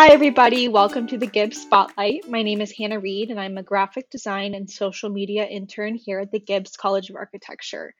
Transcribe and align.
Hi, 0.00 0.12
everybody. 0.12 0.68
Welcome 0.68 1.08
to 1.08 1.18
the 1.18 1.26
Gibbs 1.26 1.60
Spotlight. 1.60 2.28
My 2.28 2.44
name 2.44 2.60
is 2.60 2.70
Hannah 2.70 3.00
Reed, 3.00 3.30
and 3.30 3.40
I'm 3.40 3.58
a 3.58 3.64
graphic 3.64 4.08
design 4.10 4.54
and 4.54 4.70
social 4.70 5.10
media 5.10 5.44
intern 5.44 5.96
here 5.96 6.20
at 6.20 6.30
the 6.30 6.38
Gibbs 6.38 6.76
College 6.76 7.10
of 7.10 7.16
Architecture. 7.16 7.92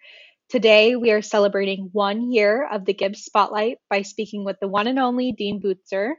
Today, 0.49 0.95
we 0.95 1.11
are 1.11 1.22
celebrating 1.22 1.88
one 1.90 2.31
year 2.31 2.69
of 2.71 2.85
the 2.85 2.95
Gibbs 2.95 3.24
Spotlight 3.24 3.79
by 3.90 4.03
speaking 4.03 4.45
with 4.45 4.61
the 4.61 4.69
one 4.69 4.87
and 4.87 5.01
only 5.01 5.33
Dean 5.33 5.61
Butzer. 5.61 6.13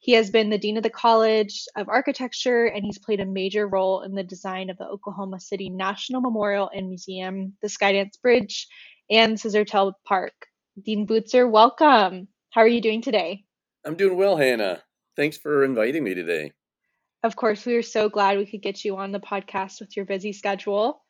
He 0.00 0.12
has 0.12 0.28
been 0.28 0.50
the 0.50 0.58
Dean 0.58 0.76
of 0.76 0.82
the 0.82 0.90
College 0.90 1.64
of 1.76 1.88
Architecture, 1.88 2.66
and 2.66 2.84
he's 2.84 2.98
played 2.98 3.20
a 3.20 3.24
major 3.24 3.66
role 3.66 4.02
in 4.02 4.14
the 4.14 4.22
design 4.22 4.68
of 4.68 4.76
the 4.76 4.86
Oklahoma 4.86 5.40
City 5.40 5.70
National 5.70 6.20
Memorial 6.20 6.70
and 6.74 6.88
Museum, 6.90 7.54
the 7.62 7.68
Skydance 7.68 8.20
Bridge, 8.20 8.68
and 9.10 9.38
Scissortail 9.38 9.94
Park. 10.04 10.34
Dean 10.84 11.06
Butzer, 11.06 11.50
welcome. 11.50 12.28
How 12.50 12.60
are 12.60 12.68
you 12.68 12.82
doing 12.82 13.00
today? 13.00 13.44
I'm 13.82 13.94
doing 13.94 14.18
well, 14.18 14.36
Hannah. 14.36 14.82
Thanks 15.16 15.36
for 15.36 15.64
inviting 15.64 16.04
me 16.04 16.14
today. 16.14 16.52
Of 17.22 17.36
course, 17.36 17.64
we 17.64 17.76
are 17.76 17.82
so 17.82 18.08
glad 18.08 18.38
we 18.38 18.46
could 18.46 18.62
get 18.62 18.84
you 18.84 18.96
on 18.96 19.12
the 19.12 19.20
podcast 19.20 19.80
with 19.80 19.96
your 19.96 20.06
busy 20.06 20.32
schedule. 20.32 21.02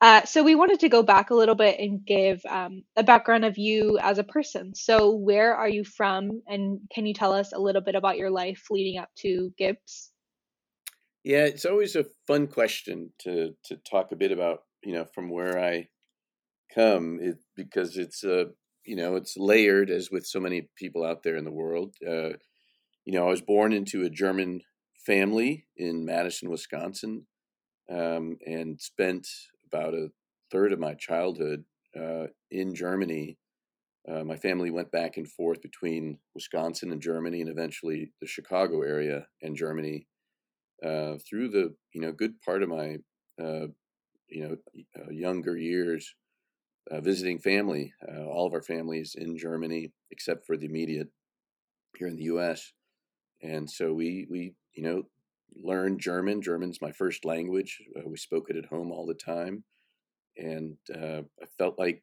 Uh, 0.00 0.24
so, 0.24 0.44
we 0.44 0.54
wanted 0.54 0.80
to 0.80 0.90
go 0.90 1.02
back 1.02 1.30
a 1.30 1.34
little 1.34 1.54
bit 1.54 1.80
and 1.80 2.04
give 2.04 2.40
um, 2.48 2.82
a 2.96 3.02
background 3.02 3.44
of 3.44 3.56
you 3.56 3.98
as 4.00 4.18
a 4.18 4.24
person. 4.24 4.74
So, 4.74 5.10
where 5.10 5.56
are 5.56 5.68
you 5.68 5.84
from? 5.84 6.42
And 6.46 6.80
can 6.94 7.06
you 7.06 7.14
tell 7.14 7.32
us 7.32 7.52
a 7.52 7.58
little 7.58 7.80
bit 7.80 7.94
about 7.94 8.18
your 8.18 8.30
life 8.30 8.62
leading 8.70 9.00
up 9.00 9.08
to 9.20 9.52
Gibbs? 9.56 10.12
Yeah, 11.24 11.46
it's 11.46 11.64
always 11.64 11.96
a 11.96 12.04
fun 12.26 12.46
question 12.46 13.10
to 13.20 13.54
to 13.64 13.76
talk 13.78 14.12
a 14.12 14.16
bit 14.16 14.32
about, 14.32 14.60
you 14.84 14.92
know, 14.92 15.06
from 15.14 15.30
where 15.30 15.58
I 15.58 15.88
come, 16.72 17.18
it, 17.20 17.38
because 17.56 17.96
it's 17.96 18.22
uh, 18.22 18.44
you 18.84 18.96
know, 18.96 19.16
it's 19.16 19.36
layered 19.36 19.90
as 19.90 20.10
with 20.10 20.24
so 20.24 20.38
many 20.38 20.68
people 20.76 21.04
out 21.04 21.22
there 21.22 21.36
in 21.36 21.44
the 21.44 21.50
world. 21.50 21.94
Uh, 22.06 22.34
you 23.06 23.12
know, 23.12 23.26
I 23.26 23.30
was 23.30 23.40
born 23.40 23.72
into 23.72 24.04
a 24.04 24.10
German 24.10 24.62
family 25.06 25.66
in 25.76 26.04
Madison, 26.04 26.50
Wisconsin, 26.50 27.26
um, 27.88 28.36
and 28.44 28.80
spent 28.80 29.28
about 29.72 29.94
a 29.94 30.08
third 30.50 30.72
of 30.72 30.80
my 30.80 30.94
childhood 30.94 31.64
uh, 31.98 32.26
in 32.50 32.74
Germany. 32.74 33.38
Uh, 34.08 34.24
my 34.24 34.36
family 34.36 34.70
went 34.70 34.90
back 34.90 35.16
and 35.16 35.30
forth 35.30 35.62
between 35.62 36.18
Wisconsin 36.34 36.90
and 36.90 37.00
Germany, 37.00 37.40
and 37.40 37.48
eventually 37.48 38.12
the 38.20 38.26
Chicago 38.26 38.82
area 38.82 39.26
and 39.40 39.56
Germany 39.56 40.08
uh, 40.84 41.14
through 41.28 41.48
the 41.48 41.74
you 41.92 42.00
know 42.00 42.12
good 42.12 42.40
part 42.40 42.62
of 42.62 42.68
my 42.68 42.96
uh, 43.40 43.66
you 44.28 44.42
know 44.42 44.56
uh, 44.98 45.10
younger 45.10 45.56
years. 45.56 46.14
Uh, 46.88 47.00
visiting 47.00 47.36
family, 47.36 47.92
all 48.30 48.46
of 48.46 48.52
our 48.52 48.62
families 48.62 49.16
in 49.18 49.36
Germany, 49.36 49.90
except 50.12 50.46
for 50.46 50.56
the 50.56 50.66
immediate 50.66 51.08
here 51.96 52.06
in 52.06 52.14
the 52.14 52.22
U.S 52.22 52.72
and 53.42 53.70
so 53.70 53.92
we 53.92 54.26
we 54.30 54.54
you 54.74 54.82
know 54.82 55.02
learned 55.54 56.00
German. 56.00 56.42
German's 56.42 56.80
my 56.80 56.92
first 56.92 57.24
language. 57.24 57.82
Uh, 57.96 58.08
we 58.08 58.16
spoke 58.16 58.50
it 58.50 58.56
at 58.56 58.66
home 58.66 58.90
all 58.92 59.06
the 59.06 59.14
time, 59.14 59.64
and 60.36 60.76
uh, 60.94 61.22
I 61.42 61.46
felt 61.58 61.78
like 61.78 62.02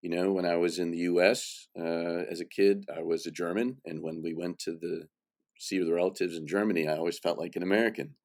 you 0.00 0.10
know 0.10 0.32
when 0.32 0.46
I 0.46 0.56
was 0.56 0.78
in 0.78 0.90
the 0.90 0.98
U.S. 0.98 1.68
Uh, 1.78 2.24
as 2.30 2.40
a 2.40 2.46
kid, 2.46 2.86
I 2.94 3.02
was 3.02 3.26
a 3.26 3.30
German, 3.30 3.78
and 3.84 4.02
when 4.02 4.22
we 4.22 4.34
went 4.34 4.58
to 4.60 4.72
the 4.72 5.08
see 5.58 5.78
the 5.78 5.92
relatives 5.92 6.36
in 6.36 6.46
Germany, 6.46 6.88
I 6.88 6.96
always 6.96 7.18
felt 7.18 7.38
like 7.38 7.54
an 7.56 7.62
American. 7.62 8.16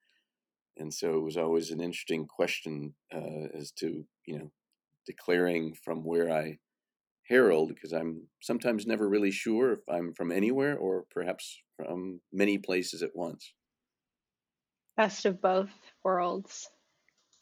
And 0.80 0.94
so 0.94 1.16
it 1.16 1.23
was 1.23 1.38
always 1.38 1.72
an 1.72 1.81
interesting 1.81 2.28
question 2.28 2.94
uh, 3.14 3.47
as 3.58 3.72
to 3.80 4.06
you 4.25 4.39
know 4.39 4.52
declaring 5.06 5.73
from 5.84 6.03
where 6.03 6.31
I 6.31 6.58
herald 7.28 7.70
because 7.70 7.92
I'm 7.92 8.28
sometimes 8.42 8.86
never 8.86 9.08
really 9.08 9.31
sure 9.31 9.73
if 9.73 9.80
I'm 9.89 10.14
from 10.14 10.31
anywhere 10.31 10.78
or 10.78 11.06
perhaps 11.11 11.61
from 11.75 12.22
many 12.31 12.58
places 12.58 13.03
at 13.03 13.16
once. 13.16 13.53
Best 14.95 15.25
of 15.25 15.42
both 15.42 15.69
worlds. 16.03 16.69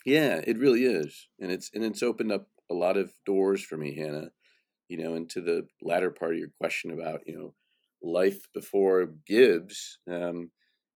Yeah, 0.06 0.42
it 0.46 0.58
really 0.58 0.86
is. 0.86 1.28
And 1.40 1.52
it's 1.52 1.72
and 1.74 1.84
it's 1.84 2.04
opened 2.04 2.32
up 2.32 2.48
a 2.70 2.74
lot 2.74 2.98
of 2.98 3.12
doors 3.26 3.64
for 3.64 3.78
me, 3.78 3.96
Hannah. 3.96 4.30
You 4.88 4.98
know, 4.98 5.16
into 5.16 5.42
the 5.42 5.68
latter 5.82 6.12
part 6.12 6.34
of 6.34 6.38
your 6.38 6.52
question 6.59 6.92
about, 6.92 7.22
you 7.26 7.36
know, 7.36 7.54
life 8.04 8.48
before 8.54 9.16
Gibbs, 9.26 9.98
um, 10.08 10.52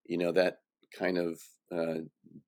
you 0.06 0.16
know, 0.16 0.30
that 0.30 0.58
kind 0.96 1.18
of 1.18 1.40
uh, 1.72 2.02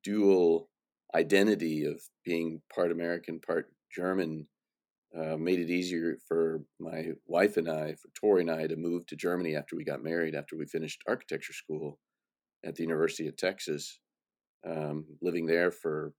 dual 0.04 0.68
identity 1.14 1.84
of 1.84 2.00
being 2.24 2.62
part 2.72 2.92
American, 2.92 3.40
part 3.40 3.72
German 3.94 4.46
uh, 5.16 5.36
made 5.36 5.58
it 5.58 5.70
easier 5.70 6.16
for 6.26 6.62
my 6.80 7.08
wife 7.26 7.56
and 7.56 7.68
I, 7.68 7.94
for 7.94 8.08
Tori 8.18 8.42
and 8.42 8.50
I, 8.50 8.66
to 8.66 8.76
move 8.76 9.06
to 9.06 9.16
Germany 9.16 9.56
after 9.56 9.76
we 9.76 9.84
got 9.84 10.02
married, 10.02 10.34
after 10.34 10.56
we 10.56 10.66
finished 10.66 11.02
architecture 11.06 11.52
school 11.52 11.98
at 12.64 12.76
the 12.76 12.82
University 12.82 13.28
of 13.28 13.36
Texas. 13.36 14.00
Um, 14.66 15.04
living 15.20 15.46
there 15.46 15.70
for 15.70 16.12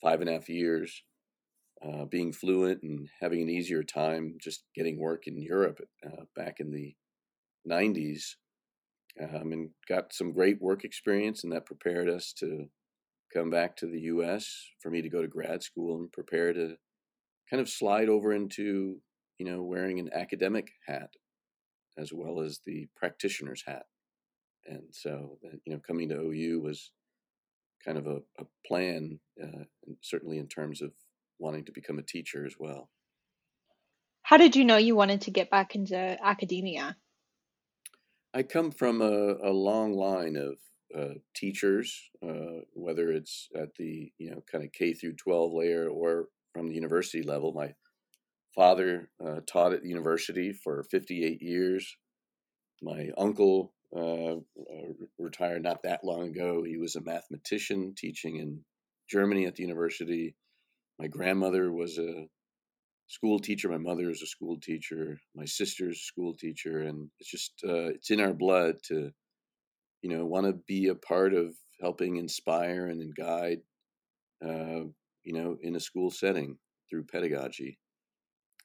five 0.00 0.20
and 0.20 0.28
a 0.28 0.32
half 0.32 0.48
years, 0.48 1.02
uh, 1.86 2.04
being 2.06 2.32
fluent 2.32 2.82
and 2.82 3.08
having 3.20 3.42
an 3.42 3.50
easier 3.50 3.82
time 3.82 4.36
just 4.40 4.64
getting 4.74 4.98
work 4.98 5.26
in 5.26 5.40
Europe 5.40 5.80
uh, 6.04 6.24
back 6.34 6.56
in 6.58 6.72
the 6.72 6.94
90s. 7.70 8.36
Um, 9.20 9.52
and 9.52 9.70
got 9.86 10.14
some 10.14 10.32
great 10.32 10.60
work 10.62 10.84
experience, 10.84 11.44
and 11.44 11.52
that 11.52 11.66
prepared 11.66 12.08
us 12.08 12.32
to 12.38 12.64
come 13.32 13.50
back 13.50 13.76
to 13.76 13.86
the 13.86 14.00
U.S. 14.00 14.50
for 14.80 14.90
me 14.90 15.02
to 15.02 15.10
go 15.10 15.20
to 15.20 15.28
grad 15.28 15.62
school 15.62 15.96
and 15.96 16.10
prepare 16.10 16.54
to 16.54 16.76
kind 17.52 17.60
of 17.60 17.68
slide 17.68 18.08
over 18.08 18.32
into 18.32 18.96
you 19.38 19.44
know 19.44 19.62
wearing 19.62 20.00
an 20.00 20.08
academic 20.14 20.72
hat 20.86 21.10
as 21.98 22.10
well 22.10 22.40
as 22.40 22.60
the 22.64 22.88
practitioner's 22.96 23.62
hat. 23.66 23.84
And 24.66 24.84
so 24.90 25.38
you 25.64 25.74
know 25.74 25.80
coming 25.86 26.08
to 26.08 26.16
ou 26.16 26.60
was 26.60 26.90
kind 27.84 27.98
of 27.98 28.06
a, 28.06 28.16
a 28.38 28.44
plan 28.66 29.20
uh, 29.42 29.64
certainly 30.00 30.38
in 30.38 30.48
terms 30.48 30.80
of 30.80 30.92
wanting 31.38 31.66
to 31.66 31.72
become 31.72 31.98
a 31.98 32.02
teacher 32.02 32.46
as 32.46 32.54
well. 32.58 32.88
How 34.22 34.38
did 34.38 34.56
you 34.56 34.64
know 34.64 34.78
you 34.78 34.96
wanted 34.96 35.22
to 35.22 35.30
get 35.30 35.50
back 35.50 35.74
into 35.74 35.96
academia? 36.24 36.96
I 38.32 38.44
come 38.44 38.70
from 38.70 39.02
a, 39.02 39.34
a 39.42 39.52
long 39.52 39.92
line 39.92 40.36
of 40.36 40.54
uh, 40.98 41.14
teachers, 41.34 42.10
uh, 42.26 42.62
whether 42.72 43.10
it's 43.10 43.48
at 43.54 43.74
the 43.74 44.10
you 44.16 44.30
know 44.30 44.42
kind 44.50 44.64
of 44.64 44.72
K 44.72 44.94
through 44.94 45.16
12 45.16 45.52
layer 45.52 45.88
or 45.88 46.28
from 46.52 46.68
the 46.68 46.74
university 46.74 47.22
level. 47.22 47.52
My 47.52 47.74
father 48.54 49.10
uh, 49.24 49.40
taught 49.46 49.72
at 49.72 49.82
the 49.82 49.88
university 49.88 50.52
for 50.52 50.84
58 50.90 51.40
years. 51.40 51.96
My 52.82 53.10
uncle 53.16 53.72
uh, 53.94 54.36
uh, 54.36 54.92
retired 55.18 55.62
not 55.62 55.82
that 55.82 56.04
long 56.04 56.28
ago. 56.28 56.62
He 56.64 56.76
was 56.76 56.96
a 56.96 57.02
mathematician 57.02 57.94
teaching 57.96 58.36
in 58.36 58.60
Germany 59.08 59.46
at 59.46 59.56
the 59.56 59.62
university. 59.62 60.34
My 60.98 61.08
grandmother 61.08 61.72
was 61.72 61.98
a 61.98 62.26
school 63.08 63.38
teacher. 63.38 63.68
My 63.68 63.78
mother 63.78 64.10
is 64.10 64.22
a 64.22 64.26
school 64.26 64.58
teacher. 64.58 65.20
My 65.34 65.44
sister's 65.44 65.96
a 65.96 66.04
school 66.04 66.34
teacher, 66.34 66.82
and 66.82 67.10
it's 67.20 67.30
just 67.30 67.52
uh, 67.66 67.90
it's 67.94 68.10
in 68.10 68.20
our 68.20 68.32
blood 68.32 68.76
to, 68.88 69.10
you 70.02 70.10
know, 70.10 70.24
want 70.24 70.46
to 70.46 70.54
be 70.66 70.88
a 70.88 70.94
part 70.94 71.34
of 71.34 71.54
helping 71.80 72.16
inspire 72.16 72.86
and 72.86 73.14
guide 73.14 73.58
uh, 74.44 74.84
you 75.24 75.32
know, 75.32 75.56
in 75.62 75.76
a 75.76 75.80
school 75.80 76.10
setting 76.10 76.58
through 76.88 77.04
pedagogy. 77.04 77.78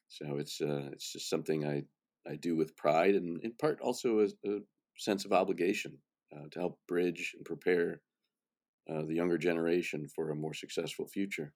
So 0.08 0.36
it's 0.38 0.60
uh, 0.60 0.88
it's 0.92 1.12
just 1.12 1.28
something 1.28 1.66
I 1.66 1.82
I 2.30 2.36
do 2.36 2.56
with 2.56 2.76
pride 2.76 3.14
and 3.14 3.42
in 3.42 3.52
part 3.52 3.80
also 3.80 4.20
a, 4.20 4.50
a 4.50 4.60
sense 4.96 5.24
of 5.24 5.32
obligation 5.32 5.96
uh, 6.34 6.48
to 6.50 6.58
help 6.58 6.78
bridge 6.86 7.34
and 7.36 7.44
prepare 7.44 8.00
uh, 8.90 9.02
the 9.02 9.14
younger 9.14 9.38
generation 9.38 10.08
for 10.14 10.30
a 10.30 10.36
more 10.36 10.54
successful 10.54 11.06
future. 11.06 11.52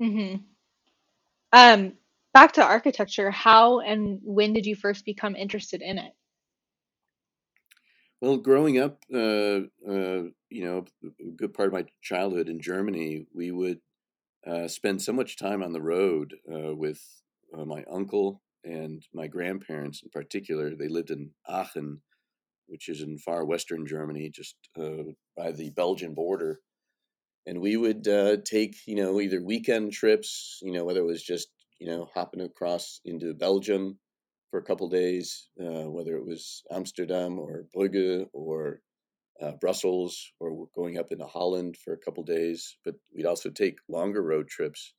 Mm-hmm. 0.00 0.36
Um, 1.52 1.92
back 2.34 2.52
to 2.52 2.64
architecture. 2.64 3.30
How 3.30 3.80
and 3.80 4.20
when 4.22 4.52
did 4.52 4.66
you 4.66 4.76
first 4.76 5.04
become 5.04 5.34
interested 5.34 5.82
in 5.82 5.98
it? 5.98 6.12
Well, 8.20 8.38
growing 8.38 8.78
up, 8.78 9.02
uh, 9.12 9.60
uh, 9.88 10.24
you 10.50 10.64
know, 10.64 10.84
a 11.04 11.30
good 11.36 11.52
part 11.52 11.68
of 11.68 11.74
my 11.74 11.84
childhood 12.02 12.48
in 12.48 12.60
Germany, 12.60 13.26
we 13.34 13.50
would 13.50 13.80
uh, 14.48 14.68
spend 14.68 15.02
so 15.02 15.12
much 15.12 15.36
time 15.36 15.62
on 15.62 15.72
the 15.72 15.82
road 15.82 16.34
uh, 16.52 16.74
with 16.74 17.00
uh, 17.56 17.64
my 17.64 17.84
uncle 17.90 18.42
and 18.64 19.02
my 19.12 19.26
grandparents 19.26 20.02
in 20.02 20.10
particular. 20.10 20.74
They 20.74 20.88
lived 20.88 21.10
in 21.10 21.30
Aachen, 21.48 22.02
which 22.66 22.88
is 22.88 23.00
in 23.00 23.18
far 23.18 23.44
western 23.44 23.86
Germany, 23.86 24.30
just 24.30 24.56
uh, 24.80 25.12
by 25.36 25.52
the 25.52 25.70
Belgian 25.70 26.14
border. 26.14 26.60
And 27.46 27.60
we 27.60 27.76
would 27.76 28.08
uh, 28.08 28.38
take, 28.44 28.76
you 28.86 28.96
know, 28.96 29.20
either 29.20 29.40
weekend 29.42 29.92
trips, 29.92 30.58
you 30.62 30.72
know, 30.72 30.84
whether 30.84 31.00
it 31.00 31.06
was 31.06 31.22
just, 31.22 31.48
you 31.78 31.86
know, 31.88 32.08
hopping 32.12 32.40
across 32.40 33.00
into 33.04 33.34
Belgium 33.34 33.98
for 34.50 34.58
a 34.58 34.64
couple 34.64 34.88
days, 34.88 35.48
uh, 35.60 35.88
whether 35.90 36.16
it 36.16 36.24
was 36.26 36.62
Amsterdam 36.72 37.38
or 37.38 37.66
Brugge 37.74 38.26
or 38.32 38.80
uh, 39.42 39.52
Brussels 39.60 40.32
or 40.40 40.68
going 40.74 40.98
up 40.98 41.12
into 41.12 41.26
Holland 41.26 41.76
for 41.76 41.92
a 41.92 41.98
couple 41.98 42.22
days. 42.22 42.76
But 42.84 42.94
we'd 43.14 43.26
also 43.26 43.50
take 43.50 43.78
longer 43.88 44.22
road 44.22 44.48
trips 44.48 44.94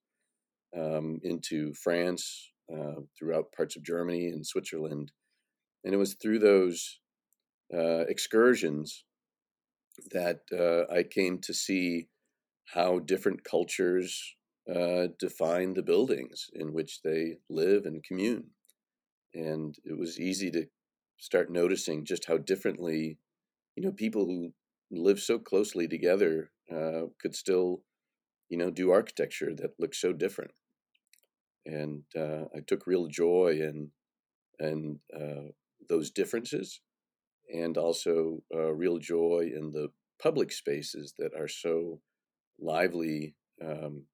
um, 0.78 1.19
into 1.24 1.74
France, 1.74 2.51
uh, 2.72 3.01
throughout 3.18 3.54
parts 3.54 3.75
of 3.75 3.84
Germany 3.84 4.28
and 4.28 4.45
Switzerland. 4.45 5.12
And 5.84 5.94
it 5.94 5.98
was 5.98 6.16
through 6.16 6.39
those 6.39 7.00
uh, 7.74 8.06
excursions 8.07 9.06
that 10.12 10.42
uh, 10.54 10.94
I 10.94 11.04
came 11.04 11.39
to 11.44 11.54
see 11.54 12.07
how 12.74 13.00
different 13.00 13.44
cultures 13.44 14.36
uh, 14.74 15.07
define 15.18 15.74
the 15.74 15.84
buildings 15.84 16.48
in 16.54 16.74
which 16.74 17.01
they 17.01 17.38
live 17.50 17.86
and 17.86 18.04
commune. 18.04 18.48
And 19.34 19.75
it 19.86 19.98
was 19.98 20.19
easy 20.19 20.51
to 20.51 20.66
start 21.18 21.51
noticing 21.51 22.06
just 22.06 22.25
how 22.25 22.38
differently, 22.38 23.18
you 23.77 23.83
know, 23.83 23.91
people 23.91 24.25
who 24.25 24.51
live 24.89 25.19
so 25.19 25.38
closely 25.38 25.88
together 25.88 26.50
uh, 26.75 27.03
could 27.21 27.35
still, 27.35 27.83
you 28.50 28.57
know, 28.57 28.71
do 28.71 28.89
architecture 28.89 29.53
that 29.56 29.79
looks 29.79 30.01
so 30.01 30.12
different. 30.12 30.51
And 31.65 32.01
uh, 32.18 32.45
I 32.56 32.62
took 32.65 32.88
real 32.88 33.07
joy 33.07 33.59
in 33.62 33.91
and 34.59 34.97
uh, 35.15 35.51
those 35.88 36.09
differences, 36.09 36.81
and 37.53 37.77
also 37.77 38.39
uh, 38.51 38.74
real 38.74 38.97
joy 38.97 39.51
in 39.56 39.71
the 39.71 39.89
public 40.19 40.51
spaces 40.51 41.13
that 41.19 41.35
are 41.39 41.47
so 41.47 42.01
lively 42.59 43.35
um, 43.63 44.06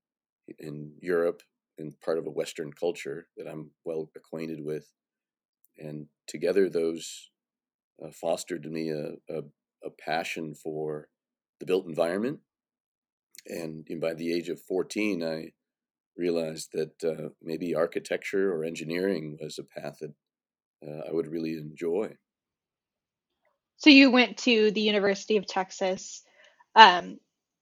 in 0.59 0.91
Europe 1.01 1.41
and 1.77 1.97
part 2.01 2.17
of 2.17 2.27
a 2.27 2.31
Western 2.31 2.73
culture 2.73 3.27
that 3.37 3.47
I'm 3.47 3.71
well 3.85 4.09
acquainted 4.17 4.59
with. 4.61 4.91
And 5.77 6.07
together, 6.27 6.69
those 6.69 7.31
uh, 8.03 8.11
fostered 8.11 8.65
in 8.65 8.73
me 8.73 8.89
a, 8.89 9.13
a, 9.29 9.41
a, 9.83 9.89
passion 9.99 10.55
for 10.55 11.07
the 11.59 11.65
built 11.65 11.85
environment. 11.85 12.39
And, 13.47 13.85
by 13.99 14.13
the 14.13 14.33
age 14.33 14.49
of 14.49 14.61
14, 14.61 15.23
I 15.23 15.51
realized 16.17 16.69
that 16.73 17.03
uh, 17.03 17.29
maybe 17.41 17.75
architecture 17.75 18.53
or 18.53 18.63
engineering 18.63 19.37
was 19.41 19.59
a 19.59 19.63
path 19.63 19.97
that 19.99 20.13
uh, 20.87 21.09
I 21.09 21.11
would 21.11 21.27
really 21.27 21.53
enjoy. 21.53 22.15
So 23.77 23.89
you 23.89 24.11
went 24.11 24.37
to 24.39 24.71
the 24.71 24.81
University 24.81 25.37
of 25.37 25.45
Texas. 25.45 26.23
Um, 26.75 27.19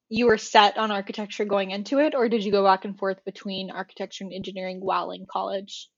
you 0.09 0.27
were 0.27 0.37
set 0.37 0.77
on 0.77 0.91
architecture 0.91 1.45
going 1.45 1.71
into 1.71 1.99
it, 1.99 2.13
or 2.15 2.27
did 2.27 2.43
you 2.43 2.51
go 2.51 2.63
back 2.63 2.85
and 2.85 2.97
forth 2.97 3.23
between 3.25 3.71
architecture 3.71 4.25
and 4.25 4.33
engineering 4.33 4.79
while 4.81 5.11
in 5.11 5.25
college? 5.25 5.89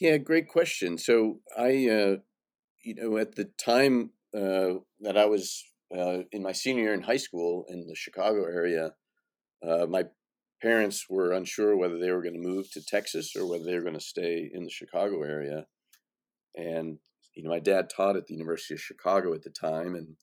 Yeah, 0.00 0.16
great 0.16 0.48
question. 0.48 0.98
So 0.98 1.40
I, 1.56 1.88
uh, 1.88 2.16
you 2.84 2.94
know, 2.94 3.16
at 3.16 3.34
the 3.34 3.44
time 3.58 4.10
uh, 4.36 4.74
that 5.00 5.16
I 5.16 5.24
was 5.24 5.64
uh, 5.96 6.18
in 6.32 6.42
my 6.42 6.52
senior 6.52 6.84
year 6.84 6.94
in 6.94 7.02
high 7.02 7.16
school 7.16 7.64
in 7.68 7.86
the 7.86 7.94
Chicago 7.94 8.44
area, 8.44 8.92
uh, 9.66 9.86
my 9.86 10.04
parents 10.62 11.06
were 11.08 11.32
unsure 11.32 11.76
whether 11.76 11.98
they 11.98 12.10
were 12.10 12.22
going 12.22 12.40
to 12.40 12.48
move 12.48 12.70
to 12.72 12.84
Texas 12.84 13.34
or 13.36 13.48
whether 13.48 13.64
they 13.64 13.74
were 13.74 13.82
going 13.82 13.94
to 13.94 14.00
stay 14.00 14.50
in 14.52 14.64
the 14.64 14.70
Chicago 14.70 15.22
area. 15.22 15.66
And 16.54 16.98
you 17.34 17.42
know, 17.42 17.50
my 17.50 17.58
dad 17.58 17.90
taught 17.94 18.16
at 18.16 18.26
the 18.26 18.34
University 18.34 18.74
of 18.74 18.80
Chicago 18.80 19.34
at 19.34 19.42
the 19.42 19.50
time, 19.50 19.94
and 19.94 20.16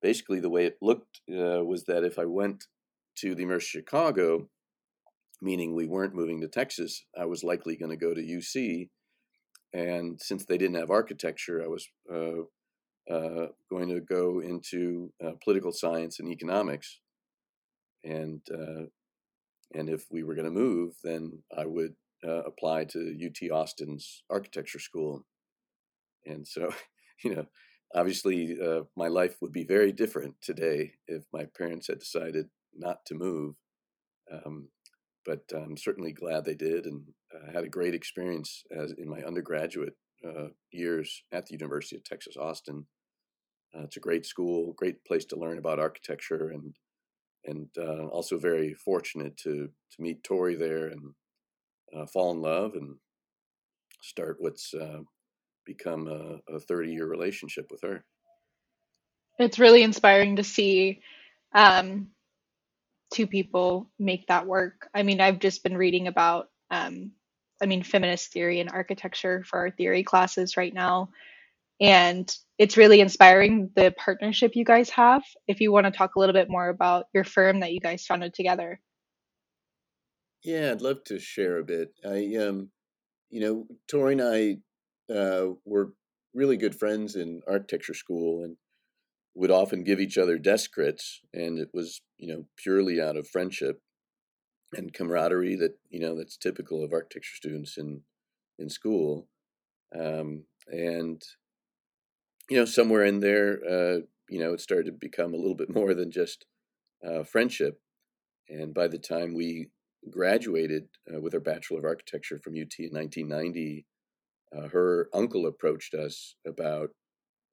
basically 0.00 0.40
the 0.40 0.50
way 0.50 0.64
it 0.64 0.78
looked 0.80 1.20
uh, 1.30 1.64
was 1.64 1.84
that 1.84 2.04
if 2.04 2.18
I 2.18 2.24
went 2.24 2.64
to 3.18 3.34
the 3.34 3.42
University 3.42 3.78
of 3.78 3.84
Chicago, 3.84 4.48
meaning 5.42 5.74
we 5.74 5.86
weren't 5.86 6.14
moving 6.14 6.40
to 6.40 6.48
Texas, 6.48 7.04
I 7.18 7.26
was 7.26 7.44
likely 7.44 7.76
going 7.76 7.90
to 7.90 7.96
go 7.96 8.14
to 8.14 8.20
UC. 8.20 8.88
And 9.72 10.20
since 10.20 10.44
they 10.44 10.58
didn't 10.58 10.76
have 10.76 10.90
architecture, 10.90 11.62
I 11.62 11.68
was 11.68 11.88
uh, 12.12 13.12
uh, 13.12 13.48
going 13.70 13.88
to 13.88 14.00
go 14.00 14.40
into 14.40 15.12
uh, 15.24 15.32
political 15.42 15.72
science 15.72 16.20
and 16.20 16.28
economics. 16.28 17.00
And 18.04 18.40
uh, 18.52 18.84
and 19.74 19.88
if 19.88 20.04
we 20.10 20.22
were 20.22 20.34
going 20.34 20.44
to 20.44 20.50
move, 20.50 20.96
then 21.02 21.42
I 21.56 21.64
would 21.64 21.94
uh, 22.26 22.42
apply 22.42 22.84
to 22.84 23.16
UT 23.24 23.50
Austin's 23.50 24.22
architecture 24.28 24.78
school 24.78 25.24
and 26.26 26.46
so, 26.46 26.70
you 27.24 27.34
know, 27.34 27.46
obviously 27.94 28.56
uh, 28.62 28.82
my 28.96 29.08
life 29.08 29.36
would 29.40 29.52
be 29.52 29.64
very 29.64 29.92
different 29.92 30.34
today 30.40 30.92
if 31.06 31.24
my 31.32 31.46
parents 31.56 31.88
had 31.88 32.00
decided 32.00 32.46
not 32.74 33.04
to 33.06 33.14
move. 33.14 33.54
Um, 34.32 34.68
but 35.24 35.40
I'm 35.54 35.76
certainly 35.76 36.12
glad 36.12 36.44
they 36.44 36.54
did, 36.54 36.86
and 36.86 37.02
I 37.48 37.52
had 37.52 37.64
a 37.64 37.68
great 37.68 37.94
experience 37.94 38.64
as 38.70 38.92
in 38.92 39.08
my 39.08 39.22
undergraduate 39.22 39.96
uh, 40.26 40.48
years 40.70 41.22
at 41.32 41.46
the 41.46 41.54
University 41.54 41.96
of 41.96 42.04
Texas 42.04 42.36
Austin. 42.36 42.86
Uh, 43.74 43.82
it's 43.82 43.96
a 43.96 44.00
great 44.00 44.26
school, 44.26 44.74
great 44.74 45.04
place 45.04 45.24
to 45.26 45.36
learn 45.36 45.58
about 45.58 45.78
architecture, 45.78 46.50
and 46.50 46.74
and 47.44 47.68
uh, 47.78 48.06
also 48.06 48.38
very 48.38 48.74
fortunate 48.74 49.36
to 49.38 49.68
to 49.92 50.02
meet 50.02 50.24
Tori 50.24 50.54
there 50.54 50.86
and 50.86 51.14
uh, 51.96 52.06
fall 52.06 52.32
in 52.32 52.40
love 52.40 52.74
and 52.74 52.96
start 54.02 54.36
what's 54.38 54.74
uh, 54.74 55.00
become 55.64 56.08
a, 56.08 56.54
a 56.54 56.60
30 56.60 56.92
year 56.92 57.06
relationship 57.06 57.66
with 57.70 57.82
her. 57.82 58.04
It's 59.38 59.58
really 59.58 59.82
inspiring 59.82 60.36
to 60.36 60.44
see 60.44 61.00
um, 61.54 62.08
two 63.12 63.26
people 63.26 63.90
make 63.98 64.26
that 64.26 64.46
work. 64.46 64.88
I 64.94 65.02
mean, 65.02 65.20
I've 65.20 65.38
just 65.38 65.62
been 65.62 65.76
reading 65.76 66.08
about, 66.08 66.48
um, 66.70 67.12
I 67.62 67.66
mean, 67.66 67.82
feminist 67.82 68.32
theory 68.32 68.60
and 68.60 68.70
architecture 68.70 69.44
for 69.46 69.58
our 69.60 69.70
theory 69.70 70.02
classes 70.02 70.56
right 70.56 70.72
now. 70.74 71.10
And 71.80 72.34
it's 72.58 72.76
really 72.76 73.00
inspiring 73.00 73.70
the 73.74 73.92
partnership 73.96 74.52
you 74.54 74.64
guys 74.64 74.88
have. 74.90 75.22
If 75.46 75.60
you 75.60 75.72
want 75.72 75.86
to 75.86 75.92
talk 75.92 76.14
a 76.14 76.20
little 76.20 76.32
bit 76.32 76.48
more 76.48 76.68
about 76.68 77.06
your 77.12 77.24
firm 77.24 77.60
that 77.60 77.72
you 77.72 77.80
guys 77.80 78.06
founded 78.06 78.34
together. 78.34 78.80
Yeah, 80.44 80.72
I'd 80.72 80.82
love 80.82 81.04
to 81.04 81.18
share 81.18 81.58
a 81.58 81.64
bit. 81.64 81.92
I, 82.04 82.36
um, 82.36 82.70
you 83.30 83.40
know, 83.40 83.66
Tori 83.88 84.12
and 84.14 84.22
I 84.22 85.12
uh, 85.12 85.54
were 85.64 85.92
really 86.34 86.56
good 86.56 86.74
friends 86.74 87.16
in 87.16 87.42
architecture 87.46 87.94
school 87.94 88.44
and 88.44 88.56
would 89.34 89.50
often 89.50 89.84
give 89.84 90.00
each 90.00 90.18
other 90.18 90.38
desk 90.38 90.72
crits, 90.76 91.18
and 91.32 91.58
it 91.58 91.68
was 91.72 92.00
you 92.18 92.28
know 92.28 92.44
purely 92.56 93.00
out 93.00 93.16
of 93.16 93.28
friendship 93.28 93.80
and 94.74 94.92
camaraderie 94.92 95.56
that 95.56 95.78
you 95.90 96.00
know 96.00 96.16
that's 96.16 96.36
typical 96.36 96.84
of 96.84 96.92
architecture 96.92 97.36
students 97.36 97.78
in 97.78 98.02
in 98.58 98.68
school, 98.68 99.28
um, 99.98 100.44
and 100.68 101.22
you 102.50 102.56
know 102.56 102.64
somewhere 102.64 103.04
in 103.04 103.20
there, 103.20 103.60
uh, 103.68 103.98
you 104.28 104.38
know, 104.38 104.52
it 104.52 104.60
started 104.60 104.86
to 104.86 104.92
become 104.92 105.34
a 105.34 105.36
little 105.36 105.56
bit 105.56 105.74
more 105.74 105.94
than 105.94 106.10
just 106.10 106.46
uh, 107.06 107.24
friendship, 107.24 107.80
and 108.48 108.74
by 108.74 108.88
the 108.88 108.98
time 108.98 109.34
we 109.34 109.68
graduated 110.10 110.88
uh, 111.14 111.20
with 111.20 111.32
our 111.32 111.40
bachelor 111.40 111.78
of 111.78 111.84
architecture 111.84 112.38
from 112.42 112.54
UT 112.54 112.74
in 112.78 112.90
1990 112.90 113.86
uh, 114.56 114.68
her 114.68 115.08
uncle 115.14 115.46
approached 115.46 115.94
us 115.94 116.34
about 116.46 116.90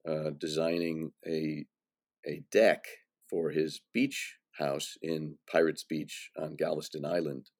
uh, 0.08 0.30
designing 0.38 1.12
a 1.26 1.64
a 2.26 2.42
deck 2.50 2.84
for 3.28 3.50
his 3.50 3.80
beach 3.92 4.36
house 4.58 4.96
in 5.02 5.36
Pirates 5.50 5.84
Beach 5.84 6.30
on 6.36 6.56
Galveston 6.56 7.04
Island. 7.04 7.50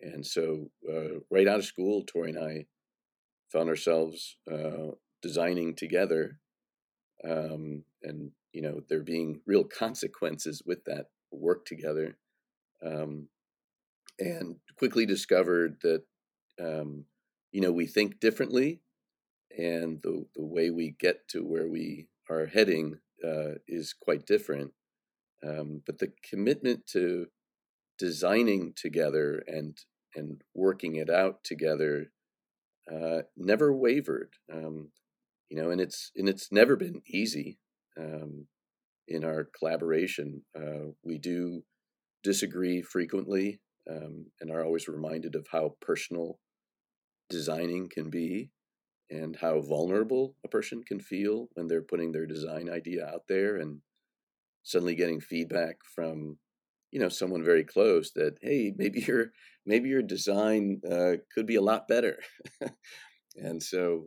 And 0.00 0.26
so, 0.26 0.70
uh, 0.88 1.20
right 1.30 1.46
out 1.46 1.58
of 1.58 1.64
school, 1.64 2.02
Tori 2.06 2.30
and 2.30 2.38
I 2.38 2.66
found 3.52 3.68
ourselves 3.68 4.36
uh, 4.50 4.92
designing 5.20 5.74
together, 5.74 6.38
um, 7.28 7.84
and 8.02 8.30
you 8.52 8.62
know 8.62 8.80
there 8.88 9.02
being 9.02 9.40
real 9.46 9.64
consequences 9.78 10.62
with 10.64 10.84
that 10.84 11.06
work 11.30 11.66
together. 11.66 12.16
Um, 12.84 13.28
and 14.18 14.56
quickly 14.76 15.06
discovered 15.06 15.76
that 15.82 16.02
um, 16.62 17.04
you 17.52 17.60
know 17.60 17.72
we 17.72 17.86
think 17.86 18.20
differently 18.20 18.80
and 19.56 20.00
the, 20.02 20.24
the 20.34 20.44
way 20.44 20.70
we 20.70 20.94
get 20.98 21.26
to 21.28 21.40
where 21.40 21.68
we 21.68 22.06
are 22.28 22.46
heading 22.46 22.98
uh, 23.26 23.54
is 23.66 23.92
quite 23.92 24.26
different 24.26 24.72
um, 25.46 25.82
but 25.86 25.98
the 25.98 26.12
commitment 26.28 26.86
to 26.86 27.26
designing 27.98 28.72
together 28.74 29.42
and 29.46 29.78
and 30.14 30.42
working 30.54 30.96
it 30.96 31.08
out 31.08 31.44
together 31.44 32.10
uh, 32.92 33.22
never 33.36 33.72
wavered 33.72 34.32
um, 34.52 34.90
you 35.48 35.56
know 35.60 35.70
and 35.70 35.80
it's 35.80 36.10
and 36.16 36.28
it's 36.28 36.50
never 36.50 36.76
been 36.76 37.02
easy 37.06 37.58
um, 37.98 38.46
in 39.06 39.24
our 39.24 39.48
collaboration 39.58 40.42
uh, 40.56 40.90
we 41.02 41.18
do 41.18 41.62
disagree 42.22 42.82
frequently 42.82 43.60
um, 43.90 44.26
and 44.40 44.50
are 44.50 44.64
always 44.64 44.88
reminded 44.88 45.34
of 45.34 45.46
how 45.52 45.74
personal 45.80 46.38
designing 47.28 47.88
can 47.88 48.10
be 48.10 48.50
and 49.10 49.36
how 49.36 49.60
vulnerable 49.60 50.36
a 50.44 50.48
person 50.48 50.82
can 50.82 51.00
feel 51.00 51.48
when 51.54 51.66
they're 51.66 51.82
putting 51.82 52.12
their 52.12 52.26
design 52.26 52.70
idea 52.70 53.06
out 53.06 53.24
there 53.28 53.56
and 53.56 53.80
suddenly 54.62 54.94
getting 54.94 55.20
feedback 55.20 55.76
from 55.94 56.38
you 56.92 57.00
know 57.00 57.08
someone 57.08 57.42
very 57.44 57.64
close 57.64 58.12
that 58.12 58.38
hey 58.42 58.72
maybe 58.76 59.00
your 59.08 59.32
maybe 59.66 59.88
your 59.88 60.02
design 60.02 60.80
uh, 60.90 61.14
could 61.34 61.46
be 61.46 61.56
a 61.56 61.62
lot 61.62 61.88
better. 61.88 62.18
And 63.36 63.62
so 63.62 64.06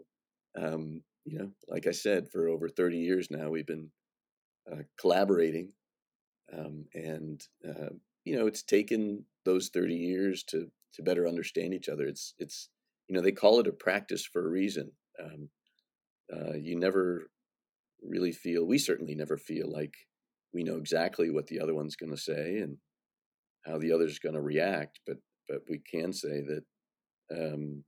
um, 0.60 1.02
you 1.26 1.40
know 1.40 1.52
like 1.70 1.88
i 1.88 1.92
said 1.92 2.30
for 2.30 2.50
over 2.50 2.68
30 2.68 2.98
years 2.98 3.30
now 3.32 3.50
we've 3.50 3.66
been 3.66 3.90
uh, 4.72 4.84
collaborating 5.00 5.70
um, 6.58 6.86
and 6.94 7.42
uh, 7.68 7.90
you 8.26 8.36
know 8.36 8.48
it's 8.48 8.64
taken 8.64 9.26
those 9.46 9.70
30 9.70 9.96
years 9.96 10.44
to 10.44 10.70
to 10.94 11.02
better 11.02 11.28
understand 11.28 11.74
each 11.74 11.90
other. 11.90 12.06
It's 12.06 12.34
it's 12.38 12.70
you 13.08 13.16
know 13.16 13.22
they 13.22 13.32
call 13.32 13.60
it 13.60 13.68
a 13.68 13.72
practice 13.72 14.26
for 14.26 14.46
a 14.46 14.50
reason. 14.50 14.92
Um, 15.22 15.50
uh, 16.34 16.54
you 16.56 16.78
never 16.78 17.28
really 18.02 18.32
feel, 18.32 18.66
we 18.66 18.78
certainly 18.78 19.16
never 19.16 19.38
feel 19.38 19.72
like 19.72 19.94
we 20.54 20.64
know 20.64 20.78
exactly 20.78 21.30
what 21.30 21.48
the 21.48 21.60
other 21.60 21.74
one's 21.74 21.96
going 21.96 22.12
to 22.12 22.18
say 22.18 22.58
and 22.58 22.78
how 23.66 23.78
the 23.78 23.92
other's 23.92 24.20
going 24.20 24.36
to 24.36 24.42
react, 24.42 25.00
but 25.06 25.18
but 25.50 25.60
we 25.70 25.80
can 25.80 26.14
say 26.14 26.42
that 26.42 26.64
um, 27.36 27.84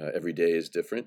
uh, 0.00 0.10
every 0.14 0.32
day 0.32 0.52
is 0.52 0.70
different, 0.70 1.06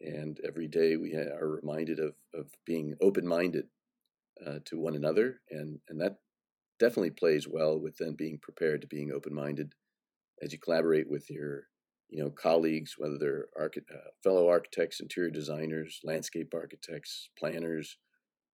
and 0.00 0.38
every 0.46 0.68
day 0.68 0.96
we 0.96 1.14
are 1.14 1.60
reminded 1.60 1.98
of 1.98 2.14
of 2.34 2.50
being 2.64 2.94
open 3.00 3.26
minded 3.26 3.66
uh, 4.46 4.58
to 4.66 4.78
one 4.78 4.94
another, 4.94 5.40
and 5.50 5.78
and 5.88 6.00
that 6.00 6.16
definitely 6.78 7.10
plays 7.10 7.48
well 7.48 7.78
with 7.78 7.96
then 7.96 8.14
being 8.14 8.38
prepared 8.40 8.82
to 8.82 8.86
being 8.86 9.12
open 9.12 9.34
minded 9.34 9.72
as 10.42 10.52
you 10.52 10.58
collaborate 10.58 11.08
with 11.08 11.30
your 11.30 11.64
you 12.08 12.22
know 12.22 12.30
colleagues, 12.30 12.94
whether 12.98 13.18
they're 13.18 13.46
archi- 13.58 13.82
uh, 13.92 14.10
fellow 14.22 14.48
architects, 14.48 15.00
interior 15.00 15.30
designers, 15.30 16.00
landscape 16.04 16.52
architects, 16.54 17.30
planners, 17.38 17.98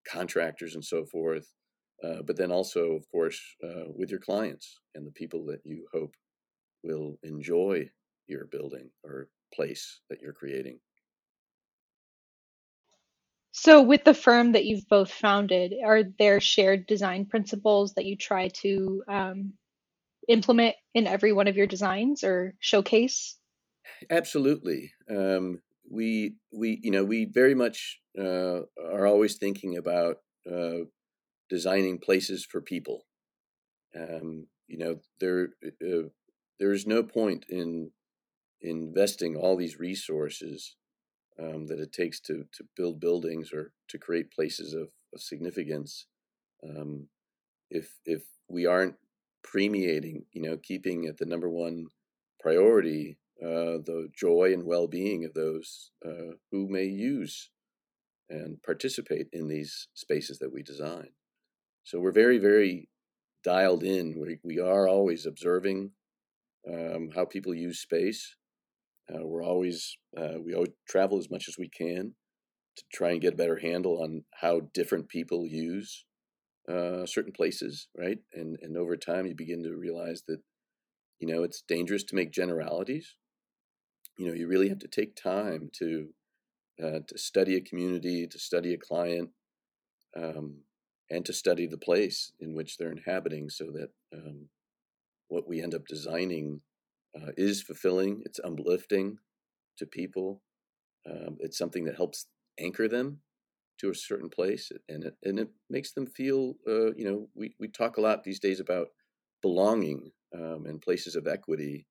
contractors, 0.08 0.74
and 0.74 0.84
so 0.84 1.04
forth. 1.04 1.52
Uh, 2.02 2.22
but 2.26 2.36
then 2.36 2.50
also, 2.50 2.92
of 2.92 3.08
course, 3.10 3.40
uh, 3.62 3.84
with 3.94 4.10
your 4.10 4.18
clients 4.18 4.80
and 4.94 5.06
the 5.06 5.12
people 5.12 5.44
that 5.46 5.60
you 5.64 5.86
hope 5.92 6.14
will 6.82 7.16
enjoy 7.22 7.88
your 8.26 8.46
building 8.46 8.90
or 9.04 9.28
place 9.54 10.00
that 10.10 10.20
you're 10.20 10.32
creating. 10.32 10.78
So, 13.52 13.82
with 13.82 14.04
the 14.04 14.14
firm 14.14 14.52
that 14.52 14.64
you've 14.64 14.88
both 14.88 15.12
founded, 15.12 15.74
are 15.84 16.02
there 16.18 16.40
shared 16.40 16.86
design 16.86 17.26
principles 17.26 17.94
that 17.94 18.06
you 18.06 18.16
try 18.16 18.48
to 18.48 19.04
um, 19.06 19.52
implement 20.26 20.74
in 20.94 21.06
every 21.06 21.32
one 21.32 21.48
of 21.48 21.56
your 21.56 21.66
designs 21.66 22.24
or 22.24 22.54
showcase? 22.60 23.36
Absolutely. 24.10 24.92
Um, 25.08 25.60
we 25.90 26.34
we 26.52 26.80
you 26.82 26.90
know 26.90 27.04
we 27.04 27.24
very 27.26 27.54
much 27.54 28.00
uh, 28.18 28.60
are 28.80 29.06
always 29.06 29.36
thinking 29.36 29.76
about 29.76 30.18
uh, 30.50 30.84
designing 31.50 31.98
places 31.98 32.46
for 32.46 32.60
people. 32.60 33.04
Um, 33.98 34.46
you 34.68 34.78
know 34.78 35.00
there 35.20 35.50
uh, 35.66 36.08
there 36.58 36.72
is 36.72 36.86
no 36.86 37.02
point 37.02 37.46
in 37.48 37.90
investing 38.62 39.36
all 39.36 39.56
these 39.56 39.78
resources 39.78 40.76
um, 41.38 41.66
that 41.66 41.80
it 41.80 41.92
takes 41.92 42.20
to 42.22 42.44
to 42.54 42.64
build 42.76 43.00
buildings 43.00 43.52
or 43.52 43.72
to 43.88 43.98
create 43.98 44.32
places 44.32 44.74
of, 44.74 44.88
of 45.14 45.20
significance 45.22 46.06
um, 46.68 47.08
if 47.70 47.94
if 48.06 48.22
we 48.48 48.66
aren't 48.66 48.96
premiating 49.46 50.24
you 50.32 50.42
know 50.42 50.56
keeping 50.56 51.06
at 51.06 51.18
the 51.18 51.26
number 51.26 51.48
one 51.50 51.86
priority 52.40 53.18
uh, 53.42 53.78
the 53.84 54.08
joy 54.16 54.52
and 54.52 54.64
well-being 54.64 55.24
of 55.24 55.34
those 55.34 55.90
uh, 56.06 56.34
who 56.50 56.68
may 56.68 56.84
use 56.84 57.50
and 58.30 58.62
participate 58.62 59.26
in 59.32 59.48
these 59.48 59.88
spaces 59.94 60.38
that 60.38 60.52
we 60.52 60.62
design 60.62 61.08
so 61.84 61.98
we're 61.98 62.12
very 62.12 62.38
very 62.38 62.88
dialed 63.44 63.82
in 63.82 64.18
we, 64.20 64.38
we 64.42 64.58
are 64.58 64.86
always 64.86 65.26
observing 65.26 65.90
um, 66.72 67.10
how 67.14 67.24
people 67.24 67.54
use 67.54 67.80
space 67.80 68.36
uh, 69.12 69.26
we're 69.26 69.44
always 69.44 69.96
uh, 70.16 70.38
we 70.44 70.54
always 70.54 70.70
travel 70.88 71.18
as 71.18 71.30
much 71.30 71.48
as 71.48 71.56
we 71.58 71.68
can 71.68 72.14
to 72.76 72.84
try 72.92 73.10
and 73.10 73.20
get 73.20 73.34
a 73.34 73.36
better 73.36 73.58
handle 73.58 74.02
on 74.02 74.24
how 74.40 74.60
different 74.72 75.08
people 75.08 75.46
use 75.46 76.04
uh, 76.68 77.04
certain 77.06 77.32
places, 77.32 77.88
right? 77.96 78.18
And 78.32 78.56
and 78.62 78.76
over 78.76 78.96
time, 78.96 79.26
you 79.26 79.34
begin 79.34 79.62
to 79.64 79.76
realize 79.76 80.22
that 80.28 80.38
you 81.18 81.26
know 81.26 81.42
it's 81.42 81.62
dangerous 81.66 82.04
to 82.04 82.14
make 82.14 82.32
generalities. 82.32 83.16
You 84.16 84.26
know, 84.28 84.34
you 84.34 84.46
really 84.46 84.68
have 84.68 84.78
to 84.80 84.88
take 84.88 85.16
time 85.16 85.70
to 85.78 86.08
uh, 86.82 87.00
to 87.06 87.18
study 87.18 87.56
a 87.56 87.60
community, 87.60 88.26
to 88.26 88.38
study 88.38 88.74
a 88.74 88.78
client, 88.78 89.30
um, 90.16 90.58
and 91.10 91.24
to 91.26 91.32
study 91.32 91.66
the 91.66 91.78
place 91.78 92.32
in 92.40 92.54
which 92.54 92.76
they're 92.76 92.92
inhabiting, 92.92 93.50
so 93.50 93.66
that 93.66 93.90
um, 94.14 94.48
what 95.28 95.48
we 95.48 95.62
end 95.62 95.74
up 95.74 95.86
designing 95.86 96.60
uh, 97.16 97.32
is 97.36 97.62
fulfilling, 97.62 98.22
it's 98.24 98.40
uplifting 98.44 99.18
to 99.78 99.86
people. 99.86 100.42
Um, 101.10 101.36
it's 101.40 101.58
something 101.58 101.84
that 101.84 101.96
helps 101.96 102.26
anchor 102.60 102.88
them 102.88 103.18
to 103.80 103.90
a 103.90 103.94
certain 103.94 104.30
place, 104.30 104.70
and 104.88 105.04
it 105.04 105.14
and 105.24 105.38
it 105.38 105.48
makes 105.70 105.92
them 105.92 106.06
feel. 106.06 106.54
Uh, 106.68 106.94
you 106.94 107.04
know, 107.04 107.28
we 107.34 107.54
we 107.60 107.68
talk 107.68 107.96
a 107.96 108.00
lot 108.00 108.24
these 108.24 108.40
days 108.40 108.60
about 108.60 108.88
belonging 109.42 110.12
um, 110.34 110.66
and 110.66 110.80
places 110.82 111.16
of 111.16 111.26
equity. 111.26 111.86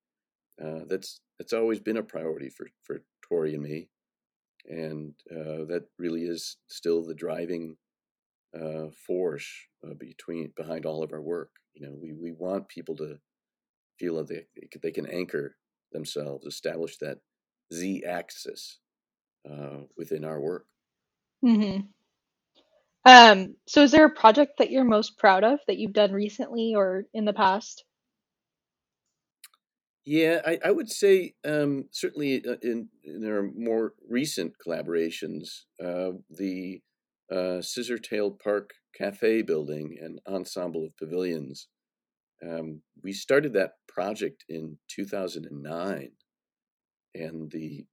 Uh, 0.62 0.80
that's 0.88 1.20
that's 1.38 1.52
always 1.52 1.80
been 1.80 1.96
a 1.98 2.02
priority 2.02 2.50
for 2.50 2.68
for 2.82 3.02
Tori 3.28 3.54
and 3.54 3.62
me, 3.62 3.88
and 4.68 5.14
uh, 5.30 5.64
that 5.66 5.84
really 5.98 6.22
is 6.24 6.56
still 6.68 7.04
the 7.04 7.14
driving 7.14 7.76
uh, 8.58 8.88
force 9.06 9.48
uh, 9.86 9.94
between 9.94 10.52
behind 10.56 10.86
all 10.86 11.02
of 11.02 11.12
our 11.12 11.22
work. 11.22 11.50
You 11.74 11.86
know, 11.86 11.94
we 12.00 12.12
we 12.12 12.32
want 12.32 12.68
people 12.68 12.96
to 12.96 13.18
feel 13.98 14.16
that 14.16 14.28
they, 14.28 14.46
they 14.82 14.92
can 14.92 15.06
anchor 15.06 15.56
themselves, 15.92 16.46
establish 16.46 16.98
that 16.98 17.18
z 17.72 18.04
axis 18.06 18.80
uh, 19.50 19.80
within 19.96 20.24
our 20.24 20.40
work. 20.40 20.66
hmm 21.42 21.78
Um, 23.04 23.56
so, 23.68 23.82
is 23.82 23.92
there 23.92 24.06
a 24.06 24.10
project 24.14 24.58
that 24.58 24.70
you're 24.70 24.84
most 24.84 25.18
proud 25.18 25.44
of 25.44 25.60
that 25.66 25.78
you've 25.78 25.92
done 25.94 26.12
recently 26.12 26.74
or 26.76 27.06
in 27.14 27.24
the 27.26 27.34
past? 27.34 27.84
Yeah, 30.04 30.40
I, 30.44 30.58
I 30.64 30.70
would 30.72 30.90
say 30.90 31.34
um, 31.44 31.84
certainly 31.92 32.44
uh, 32.44 32.56
in, 32.62 32.88
in 33.04 33.24
our 33.24 33.42
more 33.42 33.94
recent 34.08 34.54
collaborations, 34.64 35.60
uh, 35.82 36.12
the 36.28 36.80
uh, 37.30 37.60
Scissortail 37.62 38.38
Park 38.42 38.70
Cafe 38.96 39.42
building 39.42 39.96
and 40.02 40.18
ensemble 40.26 40.84
of 40.84 40.96
pavilions. 40.96 41.68
Um, 42.44 42.82
we 43.02 43.12
started 43.12 43.52
that 43.52 43.74
project 43.88 44.44
in 44.48 44.78
2009, 44.88 46.10
and 47.14 47.50
the 47.52 47.86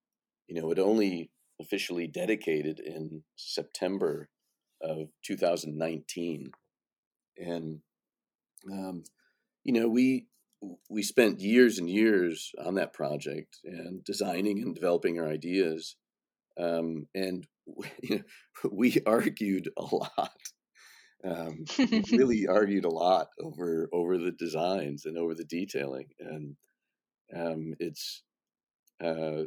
you 0.48 0.60
know 0.60 0.72
it 0.72 0.80
only 0.80 1.30
officially 1.62 2.08
dedicated 2.08 2.80
in 2.80 3.22
September 3.36 4.30
of 4.82 5.10
2019, 5.24 6.52
and 7.38 7.80
um, 8.72 9.04
you 9.64 9.74
know 9.74 9.88
we 9.88 10.26
we 10.90 11.04
spent 11.04 11.40
years 11.40 11.80
and 11.80 11.90
years 11.90 12.52
on 12.64 12.76
that 12.76 12.94
project 12.94 13.58
and 13.64 14.04
designing 14.04 14.62
and 14.62 14.76
developing 14.76 15.20
our 15.20 15.28
ideas, 15.28 15.96
um, 16.60 17.08
and 17.16 17.48
you 18.04 18.18
know, 18.18 18.70
we 18.72 18.98
argued 19.06 19.70
a 19.78 19.84
lot 19.84 20.32
um, 21.24 21.66
really 22.12 22.48
argued 22.48 22.86
a 22.86 22.90
lot 22.90 23.30
over 23.42 23.90
over 23.92 24.18
the 24.18 24.32
designs 24.32 25.06
and 25.06 25.18
over 25.18 25.34
the 25.34 25.46
detailing, 25.46 26.08
and 26.20 26.56
um, 27.36 27.74
it's 27.80 28.24
uh, 29.04 29.44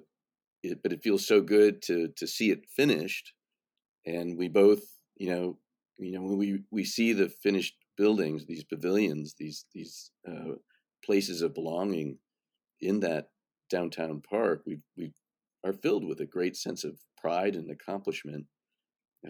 it, 0.63 0.83
but 0.83 0.93
it 0.93 1.03
feels 1.03 1.27
so 1.27 1.41
good 1.41 1.83
to 1.83 2.09
to 2.17 2.27
see 2.27 2.51
it 2.51 2.69
finished, 2.69 3.33
and 4.07 4.37
we 4.37 4.49
both, 4.49 4.83
you 5.17 5.31
know, 5.31 5.59
you 5.99 6.13
know, 6.13 6.23
when 6.23 6.39
we 6.39 6.61
we 6.71 6.85
see 6.85 7.13
the 7.13 7.29
finished 7.29 7.75
buildings, 7.97 8.47
these 8.47 8.65
pavilions, 8.65 9.35
these 9.39 9.65
these 9.75 10.11
uh, 10.29 10.57
places 11.05 11.43
of 11.43 11.55
belonging 11.55 12.19
in 12.81 13.01
that 13.01 13.29
downtown 13.71 14.21
park, 14.21 14.63
we 14.67 14.79
we 14.97 15.13
are 15.65 15.73
filled 15.73 16.05
with 16.05 16.21
a 16.21 16.27
great 16.27 16.57
sense 16.57 16.85
of 16.85 16.99
pride 17.21 17.55
and 17.55 17.71
accomplishment 17.71 18.47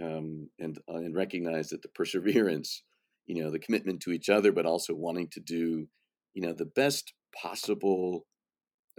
um, 0.01 0.49
and 0.59 0.79
uh, 0.89 0.97
and 0.97 1.15
recognize 1.15 1.69
that 1.69 1.83
the 1.83 1.89
perseverance, 1.95 2.83
you 3.27 3.43
know, 3.43 3.51
the 3.51 3.59
commitment 3.59 4.01
to 4.03 4.13
each 4.13 4.29
other, 4.29 4.53
but 4.53 4.67
also 4.67 4.95
wanting 4.95 5.29
to 5.29 5.41
do, 5.41 5.89
you 6.35 6.43
know, 6.43 6.53
the 6.53 6.67
best 6.67 7.13
possible 7.41 8.27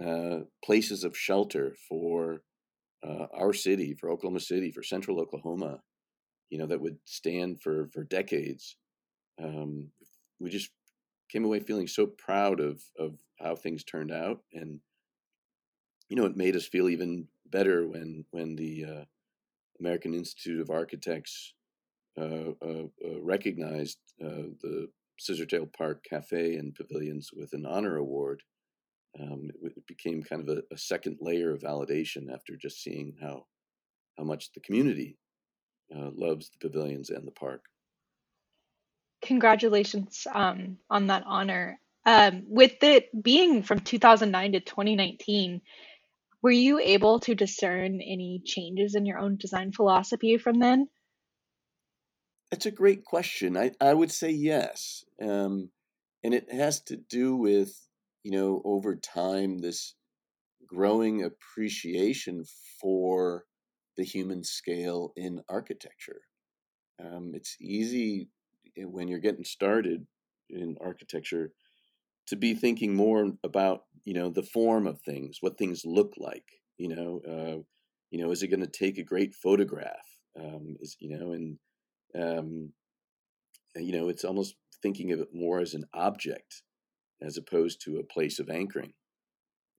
uh, 0.04 0.40
places 0.64 1.04
of 1.04 1.16
shelter 1.16 1.76
for 1.88 2.42
uh, 3.06 3.26
our 3.36 3.52
city, 3.52 3.94
for 3.94 4.10
Oklahoma 4.10 4.40
City, 4.40 4.72
for 4.72 4.82
Central 4.82 5.20
Oklahoma, 5.20 5.80
you 6.50 6.58
know, 6.58 6.66
that 6.66 6.80
would 6.80 6.98
stand 7.04 7.60
for 7.60 7.88
for 7.92 8.04
decades. 8.04 8.76
Um, 9.42 9.90
we 10.40 10.50
just 10.50 10.70
came 11.30 11.44
away 11.44 11.60
feeling 11.60 11.86
so 11.86 12.06
proud 12.06 12.60
of 12.60 12.82
of 12.98 13.16
how 13.40 13.56
things 13.56 13.84
turned 13.84 14.12
out, 14.12 14.40
and 14.52 14.80
you 16.08 16.16
know, 16.16 16.26
it 16.26 16.36
made 16.36 16.56
us 16.56 16.66
feel 16.66 16.88
even 16.88 17.28
better 17.46 17.86
when 17.88 18.24
when 18.30 18.56
the 18.56 18.84
uh, 18.84 19.04
American 19.80 20.14
Institute 20.14 20.60
of 20.60 20.70
Architects 20.70 21.54
uh, 22.18 22.52
uh, 22.62 22.86
uh 23.04 23.20
recognized 23.20 23.98
uh, 24.24 24.48
the 24.62 24.88
Scissortail 25.20 25.72
Park 25.72 26.04
Cafe 26.08 26.56
and 26.56 26.74
Pavilions 26.74 27.30
with 27.32 27.52
an 27.52 27.66
honor 27.66 27.96
award. 27.96 28.42
Um, 29.20 29.50
it, 29.62 29.86
became 29.86 30.24
kind 30.24 30.42
of 30.42 30.56
a, 30.56 30.62
a, 30.74 30.76
second 30.76 31.18
layer 31.20 31.52
of 31.52 31.60
validation 31.60 32.32
after 32.34 32.56
just 32.56 32.82
seeing 32.82 33.14
how 33.20 33.46
how 34.18 34.24
much 34.24 34.52
the 34.52 34.60
community 34.60 35.18
uh, 35.94 36.10
loves 36.12 36.50
the 36.50 36.58
pavilions 36.58 37.10
and 37.10 37.24
the 37.24 37.32
park. 37.32 37.66
Congratulations 39.24 40.26
um, 40.32 40.78
on 40.90 41.08
that 41.08 41.24
honor. 41.26 41.80
Um, 42.06 42.44
with 42.46 42.82
it 42.82 43.08
being 43.22 43.62
from 43.62 43.80
2009 43.80 44.52
to 44.52 44.60
2019, 44.60 45.62
were 46.42 46.50
you 46.50 46.78
able 46.78 47.20
to 47.20 47.34
discern 47.34 48.02
any 48.02 48.42
changes 48.44 48.94
in 48.94 49.06
your 49.06 49.18
own 49.18 49.36
design 49.36 49.72
philosophy 49.72 50.36
from 50.36 50.58
then? 50.58 50.88
That's 52.50 52.66
a 52.66 52.70
great 52.70 53.04
question. 53.04 53.56
I, 53.56 53.72
I 53.80 53.94
would 53.94 54.12
say 54.12 54.30
yes. 54.30 55.04
Um, 55.20 55.70
and 56.22 56.34
it 56.34 56.52
has 56.52 56.80
to 56.82 56.96
do 56.96 57.34
with, 57.34 57.74
you 58.22 58.32
know, 58.32 58.60
over 58.64 58.94
time, 58.94 59.58
this 59.58 59.94
growing 60.66 61.24
appreciation 61.24 62.44
for 62.80 63.44
the 63.96 64.04
human 64.04 64.44
scale 64.44 65.12
in 65.16 65.40
architecture. 65.48 66.20
Um, 67.02 67.32
it's 67.34 67.56
easy 67.60 68.28
when 68.76 69.08
you're 69.08 69.18
getting 69.18 69.44
started 69.44 70.06
in 70.50 70.76
architecture 70.80 71.52
to 72.26 72.36
be 72.36 72.54
thinking 72.54 72.94
more 72.94 73.32
about 73.42 73.84
you 74.04 74.14
know 74.14 74.30
the 74.30 74.42
form 74.42 74.86
of 74.86 75.00
things, 75.00 75.38
what 75.40 75.58
things 75.58 75.82
look 75.84 76.14
like. 76.18 76.44
You 76.78 76.88
know, 76.88 77.20
uh, 77.26 77.62
you 78.10 78.22
know, 78.24 78.30
is 78.30 78.42
it 78.42 78.48
going 78.48 78.60
to 78.60 78.66
take 78.66 78.98
a 78.98 79.04
great 79.04 79.34
photograph? 79.34 80.06
Um, 80.38 80.76
is 80.80 80.96
you 81.00 81.16
know, 81.16 81.32
and 81.32 81.58
um, 82.14 82.72
you 83.76 83.92
know, 83.92 84.08
it's 84.08 84.24
almost 84.24 84.56
thinking 84.82 85.12
of 85.12 85.20
it 85.20 85.28
more 85.32 85.60
as 85.60 85.74
an 85.74 85.84
object 85.94 86.62
as 87.22 87.36
opposed 87.36 87.80
to 87.82 87.98
a 87.98 88.04
place 88.04 88.38
of 88.38 88.50
anchoring. 88.50 88.92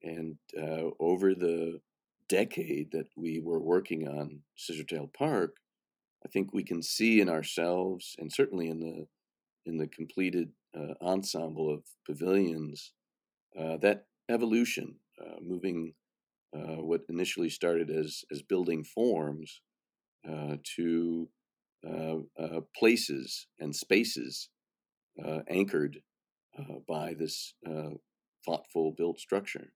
And 0.02 0.38
uh, 0.58 0.90
over 1.00 1.34
the 1.34 1.80
decade 2.28 2.92
that 2.92 3.08
we 3.16 3.40
were 3.40 3.60
working 3.60 4.08
on 4.08 4.42
Scissortail 4.58 5.14
Park, 5.14 5.56
I 6.26 6.28
think 6.28 6.54
we 6.54 6.64
can 6.64 6.82
see 6.82 7.22
in 7.22 7.30
ourselves, 7.30 8.16
and 8.18 8.34
certainly 8.34 8.68
in 8.68 8.80
the 8.80 9.08
in 9.68 9.78
the 9.78 9.88
completed 9.88 10.52
uh, 10.78 10.94
ensemble 11.02 11.74
of 11.74 11.84
pavilions, 12.06 12.92
uh, 13.60 13.78
that 13.78 14.06
evolution, 14.30 14.96
uh, 15.20 15.36
moving 15.42 15.94
uh, 16.56 16.78
what 16.82 17.02
initially 17.10 17.50
started 17.50 17.92
as 17.92 18.24
as 18.32 18.42
building 18.42 18.84
forms 18.84 19.62
uh, 20.28 20.58
to 20.76 21.30
uh, 21.88 22.62
places 22.76 23.48
and 23.60 23.76
spaces 23.76 24.50
anchored 25.48 26.02
by 26.88 27.14
this 27.14 27.54
thoughtful 28.44 28.92
built 28.98 29.20
structure. 29.20 29.74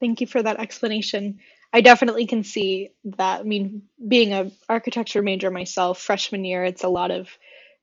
Thank 0.00 0.20
you 0.20 0.26
for 0.26 0.42
that 0.42 0.58
explanation. 0.58 1.38
I 1.72 1.80
definitely 1.80 2.26
can 2.26 2.44
see 2.44 2.90
that. 3.04 3.40
I 3.40 3.42
mean, 3.44 3.82
being 4.06 4.32
an 4.32 4.52
architecture 4.68 5.22
major 5.22 5.50
myself, 5.50 6.00
freshman 6.00 6.44
year, 6.44 6.64
it's 6.64 6.84
a 6.84 6.88
lot 6.88 7.10
of 7.10 7.28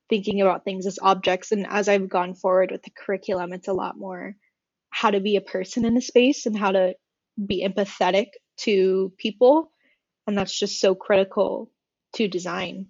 thinking 0.08 0.40
about 0.40 0.64
things 0.64 0.86
as 0.86 0.98
objects. 1.02 1.52
And 1.52 1.66
as 1.68 1.88
I've 1.88 2.08
gone 2.08 2.34
forward 2.34 2.70
with 2.70 2.82
the 2.82 2.90
curriculum, 2.90 3.52
it's 3.52 3.68
a 3.68 3.72
lot 3.72 3.98
more 3.98 4.36
how 4.90 5.10
to 5.10 5.20
be 5.20 5.36
a 5.36 5.40
person 5.40 5.84
in 5.84 5.96
a 5.96 6.00
space 6.00 6.46
and 6.46 6.56
how 6.56 6.72
to 6.72 6.94
be 7.44 7.66
empathetic 7.66 8.26
to 8.58 9.12
people. 9.16 9.72
And 10.26 10.36
that's 10.36 10.56
just 10.56 10.80
so 10.80 10.94
critical 10.94 11.70
to 12.14 12.28
design. 12.28 12.86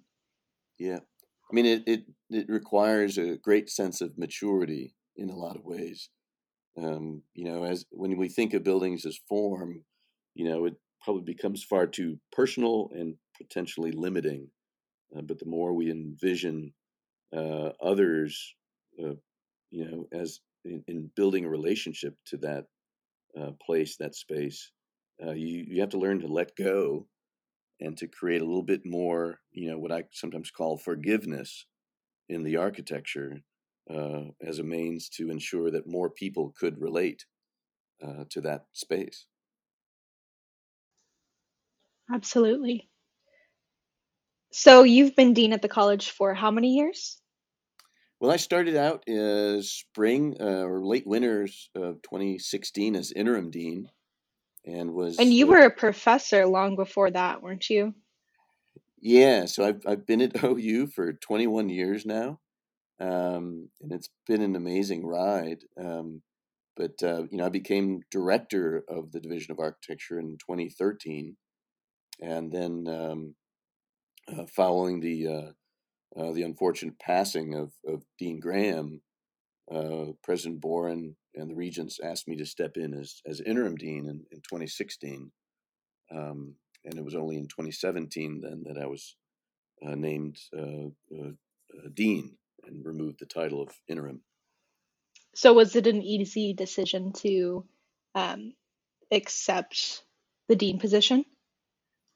Yeah. 0.79 0.99
I 0.99 1.55
mean, 1.55 1.67
it, 1.67 1.83
it, 1.87 2.05
it 2.31 2.49
requires 2.49 3.19
a 3.19 3.37
great 3.37 3.71
sense 3.71 4.01
of 4.01 4.19
maturity 4.19 4.95
in 5.17 5.31
a 5.31 5.37
lot 5.37 5.57
of 5.57 5.65
ways. 5.65 6.09
Um, 6.77 7.23
you 7.35 7.45
know, 7.45 7.65
as 7.65 7.85
when 7.91 8.17
we 8.17 8.29
think 8.29 8.55
of 8.55 8.65
buildings 8.65 9.05
as 9.05 9.19
form, 9.29 9.85
you 10.35 10.49
know, 10.49 10.67
it 10.67 10.75
probably 11.03 11.23
becomes 11.23 11.65
far 11.65 11.87
too 11.87 12.19
personal 12.33 12.91
and 12.95 13.15
potentially 13.37 13.93
limiting. 13.93 14.49
Uh, 15.17 15.23
but 15.23 15.39
the 15.39 15.47
more 15.47 15.73
we 15.73 15.91
envision 15.91 16.73
uh, 17.35 17.71
others, 17.83 18.55
uh, 19.03 19.15
you 19.71 19.85
know, 19.85 20.07
as 20.13 20.41
in, 20.65 20.83
in, 20.89 21.11
building 21.17 21.45
a 21.45 21.49
relationship 21.49 22.15
to 22.27 22.37
that 22.39 22.65
uh, 23.41 23.53
place, 23.65 23.97
that 23.97 24.15
space, 24.15 24.71
uh, 25.25 25.33
you 25.33 25.65
you 25.69 25.81
have 25.81 25.91
to 25.91 25.99
learn 25.99 26.21
to 26.21 26.27
let 26.27 26.57
go 26.57 27.07
and 27.81 27.97
to 27.97 28.07
create 28.07 28.43
a 28.43 28.45
little 28.45 28.63
bit 28.63 28.83
more, 28.85 29.39
you 29.53 29.71
know, 29.71 29.79
what 29.79 29.93
I 29.93 30.05
sometimes 30.13 30.51
call 30.51 30.77
forgiveness 30.77 31.67
in 32.29 32.43
the 32.43 32.57
architecture 32.57 33.43
uh, 33.89 34.25
as 34.43 34.59
a 34.59 34.65
means 34.65 35.09
to 35.09 35.31
ensure 35.31 35.71
that 35.71 35.87
more 35.87 36.11
people 36.11 36.55
could 36.59 36.81
relate 36.81 37.25
to 38.31 38.41
that 38.41 38.65
space. 38.73 39.27
Absolutely. 42.13 42.89
So 44.53 44.83
you've 44.83 45.15
been 45.15 45.33
dean 45.33 45.53
at 45.53 45.63
the 45.63 45.69
college 45.69 46.11
for 46.11 46.35
how 46.35 46.51
many 46.51 46.75
years? 46.75 47.21
Well, 48.21 48.31
I 48.31 48.37
started 48.37 48.77
out 48.77 49.09
as 49.09 49.71
spring 49.71 50.37
uh, 50.39 50.65
or 50.65 50.85
late 50.85 51.07
winters 51.07 51.71
of 51.75 52.03
2016 52.03 52.95
as 52.95 53.13
interim 53.13 53.51
dean, 53.51 53.89
and 54.67 54.93
was. 54.93 55.19
And 55.19 55.33
you 55.33 55.47
were 55.47 55.65
a 55.65 55.71
professor 55.71 56.47
long 56.47 56.77
before 56.77 57.11
that, 57.11 57.43
weren't 57.43 57.71
you? 57.71 57.95
Yeah, 59.01 59.47
so 59.47 59.65
I've 59.65 59.81
I've 59.87 60.07
been 60.07 60.21
at 60.21 60.45
OU 60.45 60.89
for 60.89 61.15
21 61.15 61.71
years 61.71 62.05
now, 62.05 62.41
um, 63.01 63.71
and 63.81 63.93
it's 63.93 64.11
been 64.27 64.43
an 64.43 64.55
amazing 64.55 65.07
ride. 65.07 65.65
Um, 65.83 66.21
but 66.77 67.03
uh, 67.03 67.23
you 67.31 67.39
know, 67.39 67.47
I 67.47 67.51
became 67.51 68.03
director 68.11 68.85
of 68.87 69.13
the 69.13 69.21
Division 69.21 69.53
of 69.53 69.61
Architecture 69.61 70.19
in 70.19 70.37
2013, 70.39 71.37
and 72.21 72.53
then 72.53 72.87
um, 72.89 73.35
uh, 74.29 74.47
following 74.47 75.01
the 75.01 75.27
uh, 75.27 76.21
uh, 76.21 76.33
the 76.33 76.43
unfortunate 76.43 76.99
passing 76.99 77.55
of, 77.55 77.73
of 77.87 78.03
Dean 78.19 78.41
Graham, 78.41 79.01
uh, 79.73 80.07
President 80.25 80.61
Boren 80.61 81.17
and 81.37 81.49
the 81.49 81.55
regents 81.55 82.01
asked 82.03 82.27
me 82.27 82.37
to 82.37 82.45
step 82.45 82.77
in 82.77 82.95
as, 82.95 83.21
as 83.25 83.41
interim 83.41 83.77
dean 83.77 84.07
in, 84.07 84.25
in 84.33 84.39
2016. 84.39 85.31
Um, 86.13 86.55
and 86.85 86.99
it 86.99 87.05
was 87.05 87.15
only 87.15 87.37
in 87.37 87.47
2017 87.47 88.41
then 88.43 88.65
that 88.67 88.83
I 88.83 88.87
was 88.87 89.15
uh, 89.87 89.95
named 89.95 90.39
dean 91.95 92.37
and 92.65 92.85
removed 92.85 93.21
the 93.21 93.27
title 93.27 93.63
of 93.63 93.69
interim. 93.89 94.23
So, 95.37 95.53
was 95.53 95.77
it 95.77 95.87
an 95.87 96.03
easy 96.03 96.55
decision 96.55 97.13
to 97.19 97.65
um, 98.17 98.55
accept 99.13 100.03
the 100.49 100.57
dean 100.57 100.81
position? 100.81 101.25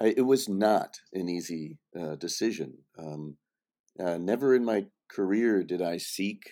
It 0.00 0.26
was 0.26 0.48
not 0.48 0.98
an 1.12 1.28
easy 1.28 1.78
uh, 1.98 2.16
decision. 2.16 2.78
Um, 2.98 3.36
uh, 3.98 4.18
never 4.18 4.54
in 4.54 4.64
my 4.64 4.86
career 5.08 5.62
did 5.62 5.80
I 5.80 5.98
seek 5.98 6.42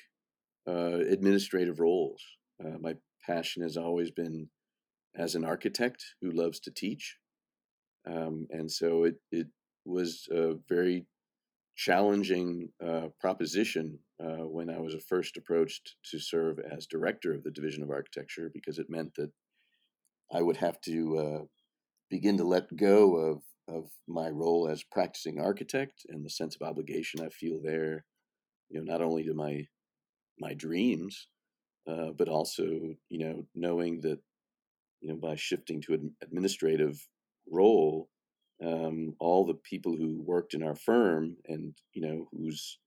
uh, 0.69 1.01
administrative 1.01 1.81
roles. 1.81 2.23
Uh, 2.65 2.79
my 2.81 2.95
passion 3.27 3.63
has 3.63 3.77
always 3.77 4.11
been 4.11 4.49
as 5.17 5.35
an 5.35 5.45
architect 5.45 6.05
who 6.21 6.31
loves 6.31 6.61
to 6.61 6.71
teach. 6.71 7.17
Um, 8.09 8.47
and 8.51 8.71
so 8.71 9.05
it, 9.05 9.17
it 9.31 9.49
was 9.85 10.29
a 10.31 10.55
very 10.69 11.07
challenging 11.77 12.69
uh, 12.85 13.09
proposition 13.21 13.99
uh, 14.23 14.47
when 14.47 14.71
I 14.71 14.79
was 14.79 14.95
first 15.09 15.37
approached 15.37 15.97
to 16.11 16.19
serve 16.19 16.59
as 16.61 16.87
director 16.87 17.35
of 17.35 17.43
the 17.43 17.51
Division 17.51 17.83
of 17.83 17.91
Architecture 17.91 18.51
because 18.55 18.79
it 18.79 18.89
meant 18.89 19.15
that 19.17 19.31
I 20.33 20.43
would 20.43 20.57
have 20.59 20.81
to 20.83 21.49
begin 22.13 22.37
to 22.37 22.45
let 22.45 22.77
go 22.77 23.17
of 23.17 23.43
of 23.75 23.89
my 24.07 24.29
role 24.29 24.69
as 24.69 24.83
practicing 24.83 25.41
architect 25.41 26.05
and 26.11 26.23
the 26.23 26.29
sense 26.29 26.55
of 26.55 26.69
obligation 26.69 27.21
I 27.21 27.31
feel 27.31 27.59
there, 27.63 28.05
you 28.69 28.79
know, 28.79 28.93
not 28.93 29.01
only 29.01 29.25
to 29.25 29.33
my 29.33 29.67
my 30.39 30.53
dreams, 30.53 31.29
uh, 31.89 32.11
but 32.19 32.29
also 32.29 32.65
you 33.09 33.19
know 33.19 33.47
knowing 33.55 34.03
that 34.03 34.21
you 35.01 35.09
know 35.09 35.17
by 35.17 35.37
shifting 35.37 35.81
to 35.83 35.95
an 35.95 36.15
administrative 36.23 37.01
role 37.51 38.11
um, 38.63 39.15
all 39.19 39.47
the 39.47 39.61
people 39.73 39.97
who 39.97 40.23
worked 40.23 40.53
in 40.53 40.63
our 40.63 40.77
firm 40.77 41.35
and 41.47 41.75
you 41.95 42.03
know 42.07 42.29
whose 42.31 42.79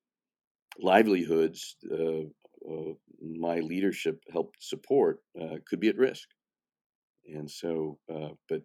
livelihoods 0.79 1.77
uh, 1.91 2.25
uh, 2.71 2.93
my 3.21 3.57
leadership 3.71 4.21
helped 4.31 4.57
support 4.59 5.19
uh, 5.41 5.55
could 5.67 5.79
be 5.79 5.89
at 5.89 5.97
risk. 5.97 6.27
And 7.27 7.49
so 7.49 7.97
uh, 8.13 8.33
but 8.47 8.61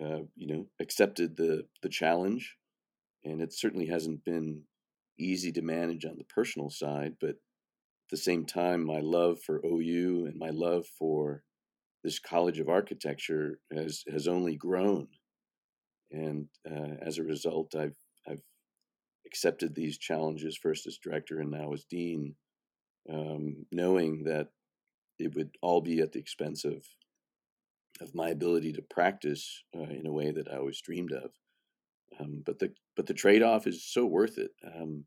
uh, 0.00 0.20
you 0.36 0.46
know 0.46 0.66
accepted 0.80 1.36
the 1.36 1.66
the 1.82 1.88
challenge 1.88 2.56
and 3.24 3.40
it 3.40 3.52
certainly 3.52 3.86
hasn't 3.86 4.24
been 4.24 4.62
easy 5.18 5.52
to 5.52 5.62
manage 5.62 6.04
on 6.04 6.16
the 6.18 6.24
personal 6.24 6.70
side 6.70 7.14
but 7.20 7.30
at 7.30 8.10
the 8.10 8.16
same 8.16 8.44
time 8.44 8.84
my 8.84 9.00
love 9.00 9.40
for 9.40 9.60
OU 9.64 10.26
and 10.26 10.36
my 10.36 10.50
love 10.50 10.86
for 10.98 11.42
this 12.04 12.18
college 12.18 12.60
of 12.60 12.68
architecture 12.68 13.58
has 13.74 14.04
has 14.12 14.28
only 14.28 14.54
grown. 14.54 15.08
And 16.12 16.46
uh, 16.70 16.96
as 17.00 17.18
a 17.18 17.24
result, 17.24 17.74
I've 17.74 17.96
I've 18.28 18.42
accepted 19.26 19.74
these 19.74 19.98
challenges 19.98 20.56
first 20.56 20.86
as 20.86 20.98
director 20.98 21.40
and 21.40 21.50
now 21.50 21.72
as 21.72 21.84
dean, 21.84 22.36
um, 23.10 23.64
knowing 23.72 24.24
that 24.24 24.48
it 25.18 25.34
would 25.34 25.56
all 25.62 25.80
be 25.80 26.00
at 26.00 26.12
the 26.12 26.18
expense 26.20 26.64
of 26.64 26.84
of 28.00 28.14
my 28.14 28.28
ability 28.30 28.72
to 28.72 28.82
practice 28.82 29.62
uh, 29.76 29.82
in 29.82 30.06
a 30.06 30.12
way 30.12 30.30
that 30.30 30.48
I 30.50 30.56
always 30.56 30.80
dreamed 30.80 31.12
of. 31.12 31.30
Um, 32.18 32.42
but 32.44 32.58
the 32.58 32.72
but 32.96 33.06
the 33.06 33.14
trade 33.14 33.42
off 33.42 33.66
is 33.66 33.84
so 33.84 34.06
worth 34.06 34.38
it. 34.38 34.52
Um, 34.64 35.04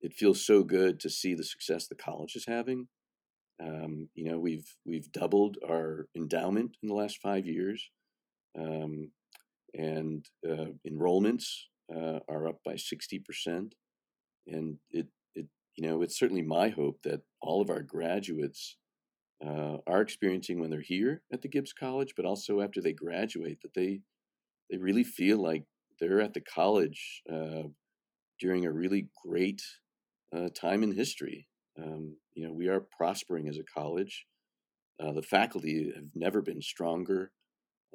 it 0.00 0.14
feels 0.14 0.44
so 0.44 0.64
good 0.64 0.98
to 1.00 1.10
see 1.10 1.34
the 1.34 1.44
success 1.44 1.86
the 1.86 1.94
college 1.94 2.34
is 2.34 2.46
having. 2.46 2.88
Um, 3.62 4.08
you 4.14 4.24
know, 4.24 4.38
we've 4.38 4.76
we've 4.84 5.12
doubled 5.12 5.58
our 5.68 6.06
endowment 6.16 6.76
in 6.82 6.88
the 6.88 6.94
last 6.94 7.18
five 7.22 7.46
years. 7.46 7.90
Um, 8.58 9.12
and 9.74 10.26
uh, 10.48 10.72
enrollments 10.88 11.44
uh, 11.94 12.20
are 12.28 12.48
up 12.48 12.58
by 12.64 12.74
60%. 12.74 13.72
And 14.46 14.78
it, 14.90 15.08
it, 15.34 15.46
you 15.76 15.88
know, 15.88 16.02
it's 16.02 16.18
certainly 16.18 16.42
my 16.42 16.70
hope 16.70 17.00
that 17.04 17.22
all 17.40 17.60
of 17.60 17.70
our 17.70 17.82
graduates 17.82 18.76
uh, 19.44 19.78
are 19.86 20.02
experiencing 20.02 20.60
when 20.60 20.70
they're 20.70 20.80
here 20.80 21.22
at 21.32 21.42
the 21.42 21.48
Gibbs 21.48 21.72
College, 21.72 22.14
but 22.16 22.26
also 22.26 22.60
after 22.60 22.80
they 22.80 22.92
graduate, 22.92 23.60
that 23.62 23.74
they, 23.74 24.00
they 24.70 24.76
really 24.76 25.04
feel 25.04 25.38
like 25.38 25.64
they're 25.98 26.20
at 26.20 26.34
the 26.34 26.40
college 26.40 27.22
uh, 27.32 27.64
during 28.38 28.64
a 28.64 28.72
really 28.72 29.08
great 29.24 29.62
uh, 30.34 30.48
time 30.54 30.82
in 30.82 30.92
history. 30.92 31.48
Um, 31.80 32.16
you 32.34 32.46
know, 32.46 32.52
we 32.52 32.68
are 32.68 32.86
prospering 32.96 33.48
as 33.48 33.58
a 33.58 33.62
college. 33.62 34.26
Uh, 35.02 35.12
the 35.12 35.22
faculty 35.22 35.90
have 35.94 36.04
never 36.14 36.42
been 36.42 36.60
stronger. 36.60 37.32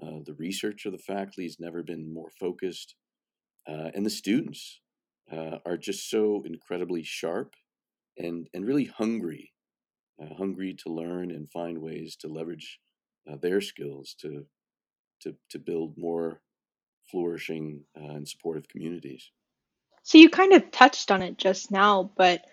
Uh, 0.01 0.19
the 0.25 0.33
research 0.33 0.85
of 0.85 0.91
the 0.91 0.97
faculty 0.97 1.43
has 1.43 1.57
never 1.59 1.83
been 1.83 2.13
more 2.13 2.29
focused. 2.39 2.95
Uh, 3.67 3.89
and 3.93 4.05
the 4.05 4.09
students 4.09 4.81
are 5.65 5.77
just 5.77 6.09
so 6.09 6.43
incredibly 6.45 7.01
sharp 7.03 7.55
and, 8.17 8.47
and 8.53 8.65
really 8.65 8.85
hungry, 8.85 9.51
uh, 10.21 10.33
hungry 10.35 10.73
to 10.83 10.89
learn 10.89 11.31
and 11.31 11.51
find 11.51 11.79
ways 11.79 12.15
to 12.17 12.27
leverage 12.27 12.79
uh, 13.31 13.35
their 13.37 13.61
skills 13.61 14.15
to, 14.19 14.45
to, 15.21 15.35
to 15.49 15.59
build 15.59 15.97
more 15.97 16.41
flourishing 17.09 17.83
and 17.95 18.27
supportive 18.27 18.67
communities. 18.67 19.31
So 20.03 20.17
you 20.17 20.29
kind 20.29 20.53
of 20.53 20.71
touched 20.71 21.11
on 21.11 21.21
it 21.21 21.37
just 21.37 21.71
now, 21.71 22.11
but 22.15 22.45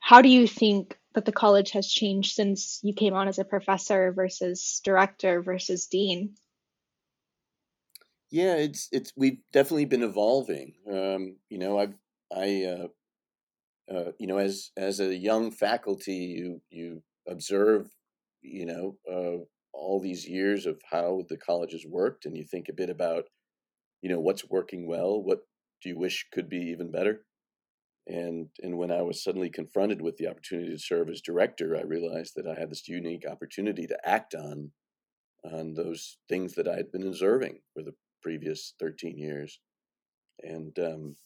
how 0.00 0.22
do 0.22 0.28
you 0.28 0.46
think 0.46 0.98
that 1.14 1.24
the 1.24 1.32
college 1.32 1.72
has 1.72 1.90
changed 1.90 2.34
since 2.34 2.80
you 2.82 2.92
came 2.92 3.14
on 3.14 3.28
as 3.28 3.38
a 3.38 3.44
professor 3.44 4.12
versus 4.12 4.80
director 4.84 5.42
versus 5.42 5.86
dean? 5.86 6.34
Yeah, 8.30 8.56
it's 8.56 8.88
it's 8.92 9.12
we've 9.16 9.38
definitely 9.52 9.86
been 9.86 10.02
evolving. 10.02 10.74
Um, 10.86 11.36
you 11.48 11.58
know, 11.58 11.78
I've 11.78 11.94
I 12.30 12.64
uh, 12.64 13.94
uh, 13.94 14.12
you 14.18 14.26
know 14.26 14.36
as 14.36 14.70
as 14.76 15.00
a 15.00 15.14
young 15.14 15.50
faculty, 15.50 16.12
you 16.12 16.60
you 16.68 17.02
observe 17.28 17.90
you 18.42 18.66
know 18.66 18.96
uh, 19.10 19.44
all 19.72 20.00
these 20.00 20.26
years 20.26 20.66
of 20.66 20.80
how 20.90 21.24
the 21.28 21.36
college 21.36 21.72
has 21.72 21.84
worked, 21.86 22.24
and 22.24 22.36
you 22.36 22.44
think 22.44 22.68
a 22.68 22.74
bit 22.74 22.90
about 22.90 23.24
you 24.02 24.08
know 24.08 24.20
what's 24.20 24.48
working 24.48 24.86
well, 24.86 25.22
what 25.22 25.40
do 25.82 25.88
you 25.88 25.98
wish 25.98 26.26
could 26.32 26.48
be 26.48 26.58
even 26.58 26.90
better, 26.90 27.24
and 28.06 28.48
and 28.62 28.78
when 28.78 28.90
I 28.90 29.02
was 29.02 29.22
suddenly 29.22 29.50
confronted 29.50 30.00
with 30.00 30.16
the 30.16 30.28
opportunity 30.28 30.70
to 30.70 30.78
serve 30.78 31.08
as 31.08 31.20
director, 31.20 31.76
I 31.76 31.82
realized 31.82 32.32
that 32.36 32.46
I 32.46 32.58
had 32.58 32.70
this 32.70 32.88
unique 32.88 33.24
opportunity 33.28 33.86
to 33.86 34.08
act 34.08 34.34
on 34.34 34.72
on 35.44 35.74
those 35.74 36.18
things 36.28 36.54
that 36.54 36.68
I 36.68 36.76
had 36.76 36.90
been 36.90 37.06
observing 37.06 37.60
for 37.74 37.82
the 37.82 37.94
previous 38.22 38.74
13 38.80 39.18
years. 39.18 39.60
And 40.42 40.78
um, 40.78 41.16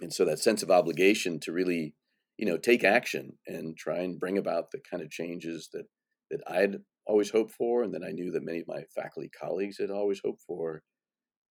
and 0.00 0.12
so 0.12 0.24
that 0.24 0.38
sense 0.38 0.62
of 0.62 0.70
obligation 0.70 1.40
to 1.40 1.52
really, 1.52 1.94
you 2.38 2.46
know, 2.46 2.56
take 2.56 2.84
action 2.84 3.32
and 3.46 3.76
try 3.76 3.98
and 3.98 4.18
bring 4.18 4.38
about 4.38 4.70
the 4.70 4.80
kind 4.90 5.02
of 5.02 5.10
changes 5.10 5.68
that 5.72 5.86
that 6.30 6.40
I'd 6.46 6.76
always 7.06 7.30
hoped 7.30 7.52
for, 7.52 7.82
and 7.82 7.94
that 7.94 8.04
I 8.04 8.12
knew 8.12 8.30
that 8.32 8.44
many 8.44 8.60
of 8.60 8.68
my 8.68 8.82
faculty 8.94 9.30
colleagues 9.30 9.78
had 9.78 9.90
always 9.90 10.20
hoped 10.24 10.42
for. 10.46 10.82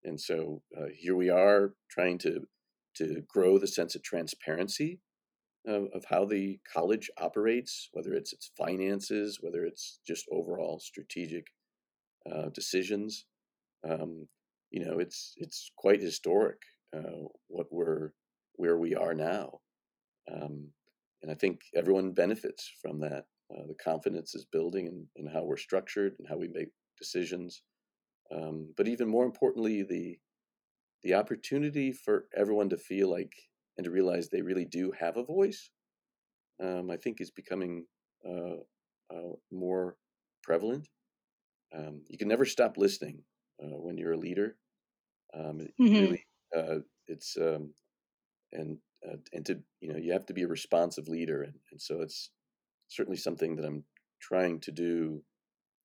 And 0.05 0.21
so 0.21 0.63
uh, 0.79 0.87
here 0.95 1.17
we 1.17 1.31
are 1.31 1.75
trying 1.91 2.19
to 2.19 2.47
to 2.97 3.23
grow 3.29 3.59
the 3.59 3.67
sense 3.67 3.95
of 3.95 4.03
transparency 4.03 5.01
of, 5.67 5.89
of, 5.93 6.05
how 6.09 6.25
the 6.25 6.59
college 6.73 7.11
operates, 7.21 7.91
whether 7.93 8.15
it's 8.15 8.33
its 8.33 8.51
finances, 8.57 9.39
whether 9.43 9.65
it's 9.65 9.99
just 10.07 10.25
overall 10.33 10.79
strategic 10.79 11.47
uh, 12.31 12.49
decisions. 12.55 13.27
Um, 13.89 14.29
you 14.71 14.85
know, 14.85 14.99
it's 14.99 15.35
it's 15.37 15.71
quite 15.77 16.01
historic 16.01 16.59
uh, 16.97 17.27
what 17.49 17.67
we're 17.71 18.11
where 18.55 18.79
we 18.79 18.95
are 18.95 19.15
now, 19.15 19.61
um, 20.33 20.69
and 21.23 21.31
I 21.31 21.35
think 21.35 21.63
everyone 21.75 22.13
benefits 22.13 22.71
from 22.81 23.01
that. 23.01 23.25
Uh, 23.51 23.67
the 23.69 23.75
confidence 23.75 24.35
is 24.35 24.45
building 24.45 24.87
in, 24.87 25.07
in 25.17 25.33
how 25.33 25.45
we're 25.45 25.57
structured 25.57 26.15
and 26.19 26.29
how 26.29 26.37
we 26.37 26.49
make 26.49 26.69
decisions, 26.99 27.63
um, 28.35 28.73
but 28.77 28.89
even 28.89 29.09
more 29.09 29.25
importantly, 29.25 29.83
the 29.83 30.19
the 31.03 31.15
opportunity 31.15 31.93
for 31.93 32.25
everyone 32.37 32.69
to 32.71 32.77
feel 32.77 33.09
like 33.09 33.33
and 33.77 33.85
to 33.85 33.91
realize 33.91 34.29
they 34.29 34.43
really 34.43 34.65
do 34.65 34.93
have 34.99 35.17
a 35.17 35.23
voice. 35.23 35.71
Um, 36.61 36.91
I 36.91 36.97
think 36.97 37.21
is 37.21 37.31
becoming 37.31 37.85
uh, 38.29 38.57
uh 39.15 39.35
more 39.53 39.97
prevalent. 40.43 40.89
Um, 41.77 42.03
you 42.09 42.19
can 42.19 42.29
never 42.29 42.47
stop 42.47 42.77
listening 42.77 43.23
uh, 43.63 43.77
when 43.79 43.99
you're 43.99 44.13
a 44.13 44.19
leader. 44.19 44.57
Um, 45.35 45.61
it 45.61 45.75
mm-hmm. 45.81 45.95
really, 45.95 46.27
uh, 46.57 46.79
it's 47.07 47.37
um, 47.37 47.75
and 48.53 48.79
uh, 49.11 49.17
and 49.33 49.47
to 49.47 49.61
you 49.81 49.93
know 49.93 49.99
you 49.99 50.13
have 50.13 50.27
to 50.27 50.35
be 50.35 50.43
a 50.43 50.49
responsive 50.49 51.09
leader, 51.09 51.43
and, 51.43 51.55
and 51.71 51.81
so 51.81 52.01
it's 52.01 52.31
certainly 52.89 53.17
something 53.17 53.57
that 53.57 53.65
I'm 53.65 53.85
trying 54.21 54.61
to 54.61 54.73
do 54.73 55.23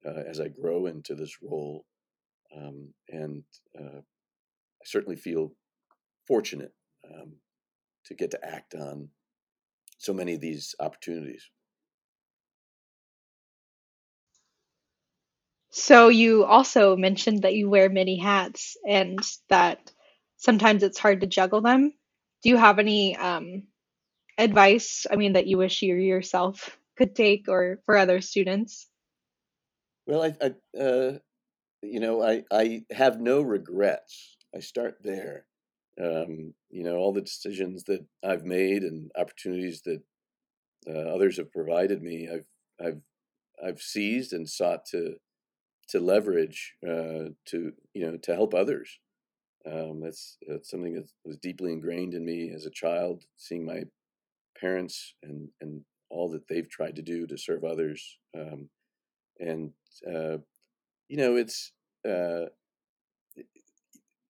uh, 0.05 0.23
as 0.27 0.39
I 0.39 0.47
grow 0.47 0.87
into 0.87 1.15
this 1.15 1.37
role, 1.41 1.85
um, 2.55 2.93
and 3.09 3.43
uh, 3.79 3.99
I 3.99 4.85
certainly 4.85 5.17
feel 5.17 5.53
fortunate 6.27 6.73
um, 7.05 7.33
to 8.05 8.15
get 8.15 8.31
to 8.31 8.45
act 8.45 8.75
on 8.75 9.09
so 9.97 10.13
many 10.13 10.33
of 10.33 10.41
these 10.41 10.75
opportunities. 10.79 11.49
So 15.71 16.09
you 16.09 16.43
also 16.43 16.97
mentioned 16.97 17.43
that 17.43 17.55
you 17.55 17.69
wear 17.69 17.89
many 17.89 18.17
hats 18.17 18.75
and 18.87 19.19
that 19.49 19.91
sometimes 20.35 20.83
it's 20.83 20.99
hard 20.99 21.21
to 21.21 21.27
juggle 21.27 21.61
them. 21.61 21.93
Do 22.43 22.49
you 22.49 22.57
have 22.57 22.79
any 22.79 23.15
um, 23.15 23.63
advice, 24.37 25.05
I 25.09 25.15
mean, 25.15 25.33
that 25.33 25.47
you 25.47 25.57
wish 25.57 25.81
you 25.81 25.95
yourself 25.95 26.77
could 26.97 27.15
take 27.15 27.47
or 27.47 27.79
for 27.85 27.97
other 27.97 28.21
students? 28.21 28.87
Well, 30.07 30.23
I, 30.23 30.35
I 30.41 30.79
uh, 30.79 31.17
you 31.81 31.99
know, 31.99 32.21
I, 32.23 32.43
I 32.51 32.83
have 32.91 33.19
no 33.19 33.41
regrets. 33.41 34.37
I 34.55 34.59
start 34.59 34.97
there. 35.03 35.45
Um, 36.01 36.53
you 36.69 36.83
know, 36.83 36.95
all 36.95 37.13
the 37.13 37.21
decisions 37.21 37.83
that 37.85 38.05
I've 38.23 38.45
made 38.45 38.83
and 38.83 39.11
opportunities 39.17 39.81
that 39.83 40.01
uh, 40.87 41.13
others 41.13 41.37
have 41.37 41.51
provided 41.51 42.01
me, 42.01 42.29
I've, 42.31 42.45
I've, 42.83 43.01
I've 43.63 43.81
seized 43.81 44.33
and 44.33 44.49
sought 44.49 44.85
to 44.87 45.15
to 45.89 45.99
leverage 45.99 46.75
uh, 46.87 47.35
to 47.45 47.73
you 47.93 48.07
know 48.07 48.17
to 48.23 48.33
help 48.33 48.53
others. 48.53 48.99
Um, 49.69 50.01
that's 50.01 50.37
something 50.63 50.93
that 50.95 51.09
was 51.23 51.37
deeply 51.37 51.71
ingrained 51.71 52.13
in 52.13 52.25
me 52.25 52.51
as 52.53 52.65
a 52.65 52.71
child, 52.71 53.23
seeing 53.37 53.65
my 53.65 53.83
parents 54.59 55.15
and 55.23 55.49
and 55.61 55.81
all 56.09 56.29
that 56.29 56.47
they've 56.47 56.69
tried 56.69 56.95
to 56.97 57.01
do 57.01 57.25
to 57.27 57.37
serve 57.37 57.63
others. 57.63 58.17
Um, 58.37 58.69
and 59.39 59.71
uh, 60.07 60.37
you 61.07 61.17
know, 61.17 61.35
it's 61.35 61.73
uh, 62.07 62.45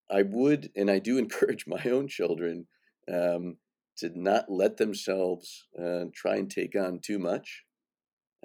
I 0.10 0.24
would 0.24 0.72
and 0.76 0.90
I 0.90 1.00
do 1.00 1.18
encourage 1.20 1.66
my 1.68 1.82
own 1.86 2.08
children 2.08 2.68
um, 3.12 3.58
to 3.98 4.12
not 4.16 4.46
let 4.50 4.78
themselves 4.78 5.66
uh, 5.82 6.06
try 6.14 6.36
and 6.38 6.50
take 6.50 6.76
on 6.76 7.00
too 7.00 7.20
much. 7.20 7.64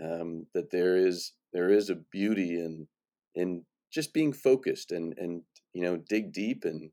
Um, 0.03 0.47
that 0.53 0.71
there 0.71 0.97
is 0.97 1.33
there 1.55 1.71
is 1.71 1.89
a 1.89 1.95
beauty 1.95 2.59
in 2.61 2.87
in 3.35 3.65
just 3.91 4.13
being 4.13 4.33
focused 4.33 4.93
and 4.93 5.17
and 5.17 5.43
you 5.77 5.83
know 5.83 5.97
dig 6.09 6.33
deep 6.33 6.65
and 6.65 6.91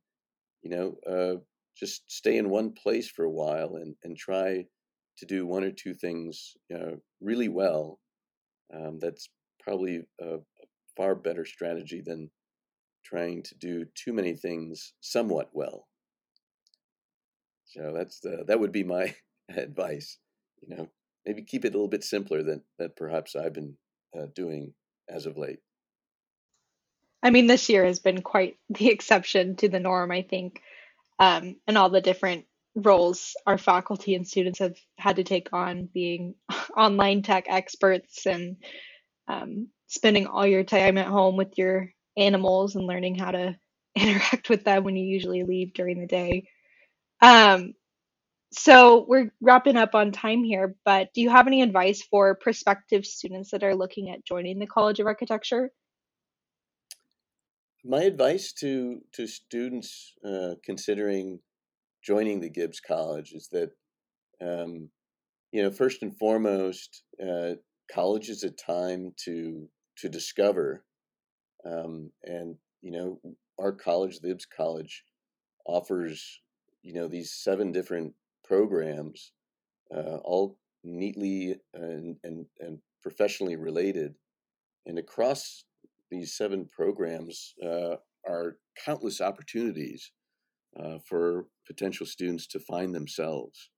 you 0.61 0.69
know 0.69 0.95
uh, 1.09 1.39
just 1.77 2.03
stay 2.11 2.37
in 2.37 2.49
one 2.49 2.73
place 2.73 3.09
for 3.09 3.23
a 3.23 3.31
while 3.31 3.75
and 3.75 3.95
and 4.03 4.17
try 4.17 4.65
to 5.17 5.25
do 5.25 5.45
one 5.45 5.63
or 5.63 5.71
two 5.71 5.93
things 5.93 6.53
you 6.69 6.77
know, 6.77 6.97
really 7.21 7.49
well. 7.49 7.99
Um, 8.73 8.99
that's 8.99 9.29
probably 9.61 10.01
a, 10.19 10.35
a 10.35 10.39
far 10.97 11.15
better 11.15 11.45
strategy 11.45 12.01
than 12.03 12.29
trying 13.05 13.43
to 13.43 13.55
do 13.55 13.85
too 13.95 14.13
many 14.13 14.35
things 14.35 14.93
somewhat 15.01 15.49
well. 15.53 15.87
So 17.65 17.93
that's 17.95 18.19
the 18.19 18.43
that 18.47 18.59
would 18.59 18.71
be 18.71 18.83
my 18.83 19.15
advice. 19.49 20.19
You 20.61 20.75
know, 20.75 20.89
maybe 21.25 21.43
keep 21.43 21.65
it 21.65 21.69
a 21.69 21.77
little 21.77 21.87
bit 21.87 22.03
simpler 22.03 22.43
than 22.43 22.63
that 22.79 22.95
perhaps 22.95 23.35
I've 23.35 23.53
been 23.53 23.75
uh, 24.17 24.27
doing 24.35 24.73
as 25.09 25.25
of 25.25 25.37
late. 25.37 25.59
I 27.23 27.29
mean, 27.29 27.47
this 27.47 27.69
year 27.69 27.85
has 27.85 27.99
been 27.99 28.21
quite 28.21 28.57
the 28.69 28.89
exception 28.89 29.55
to 29.57 29.69
the 29.69 29.79
norm, 29.79 30.11
I 30.11 30.21
think, 30.23 30.61
um, 31.19 31.55
and 31.67 31.77
all 31.77 31.89
the 31.89 32.01
different 32.01 32.45
roles 32.75 33.35
our 33.45 33.57
faculty 33.57 34.15
and 34.15 34.27
students 34.27 34.57
have 34.57 34.75
had 34.97 35.17
to 35.17 35.23
take 35.23 35.53
on 35.53 35.87
being 35.93 36.35
online 36.77 37.21
tech 37.21 37.45
experts 37.47 38.25
and 38.25 38.57
um, 39.27 39.69
spending 39.87 40.27
all 40.27 40.45
your 40.45 40.63
time 40.63 40.97
at 40.97 41.07
home 41.07 41.37
with 41.37 41.57
your 41.57 41.91
animals 42.17 42.75
and 42.75 42.85
learning 42.85 43.15
how 43.15 43.31
to 43.31 43.55
interact 43.95 44.49
with 44.49 44.63
them 44.63 44.83
when 44.83 44.95
you 44.95 45.05
usually 45.05 45.43
leave 45.43 45.73
during 45.73 45.99
the 45.99 46.07
day. 46.07 46.47
Um, 47.21 47.73
so 48.51 49.05
we're 49.07 49.31
wrapping 49.41 49.77
up 49.77 49.95
on 49.95 50.11
time 50.11 50.43
here, 50.43 50.75
but 50.85 51.09
do 51.13 51.21
you 51.21 51.29
have 51.29 51.47
any 51.47 51.61
advice 51.61 52.01
for 52.01 52.35
prospective 52.35 53.05
students 53.05 53.51
that 53.51 53.63
are 53.63 53.75
looking 53.75 54.09
at 54.09 54.25
joining 54.25 54.59
the 54.59 54.67
College 54.67 54.99
of 54.99 55.07
Architecture? 55.07 55.71
My 57.83 58.03
advice 58.03 58.53
to 58.53 59.01
to 59.13 59.27
students 59.27 60.13
uh, 60.25 60.55
considering 60.63 61.39
joining 62.03 62.39
the 62.39 62.49
Gibbs 62.49 62.79
College 62.79 63.31
is 63.33 63.49
that, 63.51 63.71
um, 64.41 64.89
you 65.51 65.61
know, 65.61 65.71
first 65.71 66.01
and 66.01 66.17
foremost, 66.17 67.03
uh, 67.21 67.53
college 67.91 68.29
is 68.29 68.43
a 68.43 68.51
time 68.51 69.13
to 69.25 69.67
to 69.97 70.09
discover, 70.09 70.85
um, 71.65 72.11
and 72.23 72.55
you 72.81 72.91
know, 72.91 73.19
our 73.59 73.71
college, 73.71 74.19
the 74.19 74.29
Gibbs 74.29 74.45
College, 74.45 75.03
offers 75.65 76.41
you 76.81 76.93
know 76.93 77.07
these 77.07 77.33
seven 77.33 77.71
different 77.71 78.13
programs, 78.45 79.31
uh, 79.93 80.17
all 80.23 80.57
neatly 80.83 81.55
and, 81.73 82.17
and 82.23 82.45
and 82.59 82.79
professionally 83.01 83.57
related, 83.57 84.15
and 84.85 84.97
across 84.97 85.65
these 86.13 86.37
seven 86.37 86.69
programs 86.71 87.53
uh, 87.65 87.95
are 88.27 88.57
countless 88.85 89.19
opportunities 89.19 90.11
uh, 90.79 90.97
for 91.07 91.47
potential 91.67 92.05
students 92.05 92.47
to 92.47 92.59
find 92.59 92.93
themselves. 92.93 93.69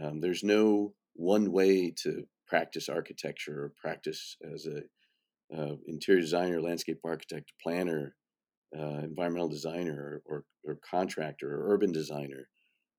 Um, 0.00 0.20
there's 0.20 0.44
no 0.44 0.94
one 1.14 1.52
way 1.52 1.92
to 2.02 2.24
practice 2.46 2.88
architecture 2.88 3.64
or 3.64 3.72
practice 3.80 4.36
as 4.54 4.66
a 4.66 4.82
uh, 5.56 5.76
interior 5.86 6.20
designer, 6.20 6.60
landscape 6.60 7.00
architect, 7.04 7.52
planner, 7.62 8.14
uh, 8.76 9.00
environmental 9.02 9.48
designer, 9.48 10.20
or, 10.26 10.36
or, 10.36 10.44
or, 10.64 10.78
contractor, 10.88 11.52
or 11.54 11.74
urban 11.74 11.92
designer. 11.92 12.48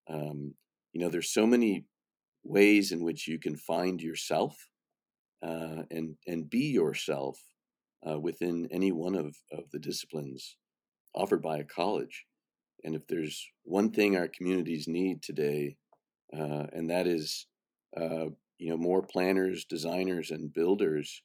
Um, 0.09 0.53
you 0.93 1.01
know, 1.01 1.09
there's 1.09 1.33
so 1.33 1.45
many 1.45 1.85
ways 2.43 2.91
in 2.91 3.03
which 3.03 3.27
you 3.27 3.39
can 3.39 3.57
find 3.57 4.01
yourself 4.01 4.55
uh, 5.45 5.83
and 5.91 6.15
and 6.27 6.49
be 6.49 6.67
yourself 6.67 7.37
uh, 8.09 8.19
within 8.19 8.67
any 8.71 8.91
one 8.91 9.15
of, 9.15 9.35
of 9.51 9.69
the 9.71 9.79
disciplines 9.79 10.57
offered 11.13 11.41
by 11.41 11.57
a 11.57 11.63
college. 11.63 12.25
And 12.83 12.95
if 12.95 13.07
there's 13.07 13.47
one 13.63 13.91
thing 13.91 14.15
our 14.15 14.27
communities 14.27 14.87
need 14.87 15.23
today, 15.23 15.77
uh, 16.37 16.67
and 16.73 16.89
that 16.89 17.07
is, 17.07 17.47
uh, 17.97 18.27
you 18.57 18.69
know, 18.69 18.77
more 18.77 19.01
planners, 19.01 19.65
designers, 19.65 20.31
and 20.31 20.53
builders 20.53 21.23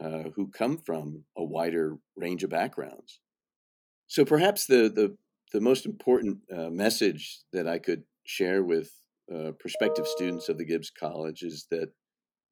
uh, 0.00 0.30
who 0.34 0.48
come 0.48 0.78
from 0.78 1.24
a 1.36 1.44
wider 1.44 1.98
range 2.16 2.44
of 2.44 2.50
backgrounds. 2.50 3.20
So 4.08 4.24
perhaps 4.24 4.66
the 4.66 4.90
the, 4.94 5.16
the 5.52 5.60
most 5.60 5.86
important 5.86 6.38
uh, 6.54 6.70
message 6.70 7.40
that 7.52 7.66
I 7.68 7.78
could 7.78 8.04
share 8.24 8.62
with 8.62 8.90
uh, 9.32 9.52
prospective 9.58 10.06
students 10.06 10.48
of 10.48 10.58
the 10.58 10.64
Gibbs 10.64 10.90
College 10.90 11.42
is 11.42 11.66
that 11.70 11.90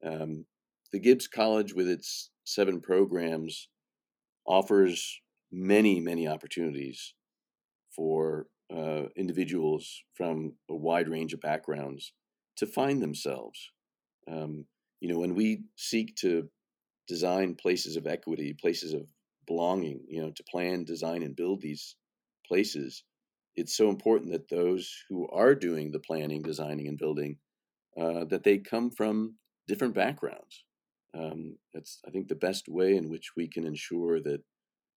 um, 0.03 0.45
the 0.95 1.01
Gibbs 1.01 1.27
College, 1.27 1.73
with 1.73 1.89
its 1.89 2.29
seven 2.45 2.79
programs, 2.79 3.67
offers 4.47 5.19
many, 5.51 5.99
many 5.99 6.25
opportunities 6.25 7.13
for 7.93 8.47
uh, 8.73 9.07
individuals 9.17 10.03
from 10.13 10.53
a 10.69 10.73
wide 10.73 11.09
range 11.09 11.33
of 11.33 11.41
backgrounds 11.41 12.13
to 12.55 12.65
find 12.65 13.01
themselves. 13.01 13.71
Um, 14.31 14.67
you 15.01 15.09
know, 15.09 15.19
when 15.19 15.35
we 15.35 15.63
seek 15.75 16.15
to 16.21 16.47
design 17.09 17.55
places 17.55 17.97
of 17.97 18.07
equity, 18.07 18.53
places 18.53 18.93
of 18.93 19.01
belonging, 19.47 19.99
you 20.07 20.21
know, 20.21 20.31
to 20.31 20.43
plan, 20.49 20.85
design, 20.85 21.23
and 21.23 21.35
build 21.35 21.59
these 21.59 21.97
places, 22.47 23.03
it's 23.57 23.75
so 23.75 23.89
important 23.89 24.31
that 24.31 24.47
those 24.47 24.89
who 25.09 25.27
are 25.27 25.55
doing 25.55 25.91
the 25.91 25.99
planning, 25.99 26.41
designing, 26.41 26.87
and 26.87 26.97
building, 26.97 27.35
uh, 27.99 28.23
that 28.29 28.43
they 28.45 28.59
come 28.59 28.89
from 28.89 29.35
different 29.67 29.93
backgrounds. 29.93 30.63
Um, 31.17 31.57
that's, 31.73 31.99
I 32.05 32.11
think, 32.11 32.27
the 32.27 32.35
best 32.35 32.67
way 32.67 32.95
in 32.95 33.09
which 33.09 33.31
we 33.37 33.47
can 33.47 33.65
ensure 33.65 34.19
that 34.21 34.41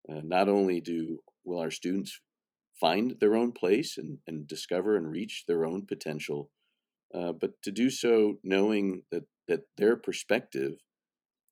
uh, 0.09 0.21
not 0.23 0.49
only 0.49 0.81
do 0.81 1.19
will 1.43 1.59
our 1.59 1.71
students 1.71 2.19
find 2.79 3.15
their 3.19 3.35
own 3.35 3.51
place 3.51 3.97
and, 3.97 4.19
and 4.27 4.47
discover 4.47 4.95
and 4.95 5.11
reach 5.11 5.43
their 5.47 5.65
own 5.65 5.85
potential, 5.85 6.49
uh, 7.13 7.31
but 7.31 7.61
to 7.63 7.71
do 7.71 7.89
so 7.89 8.37
knowing 8.43 9.03
that, 9.11 9.23
that 9.47 9.61
their 9.77 9.95
perspective 9.95 10.73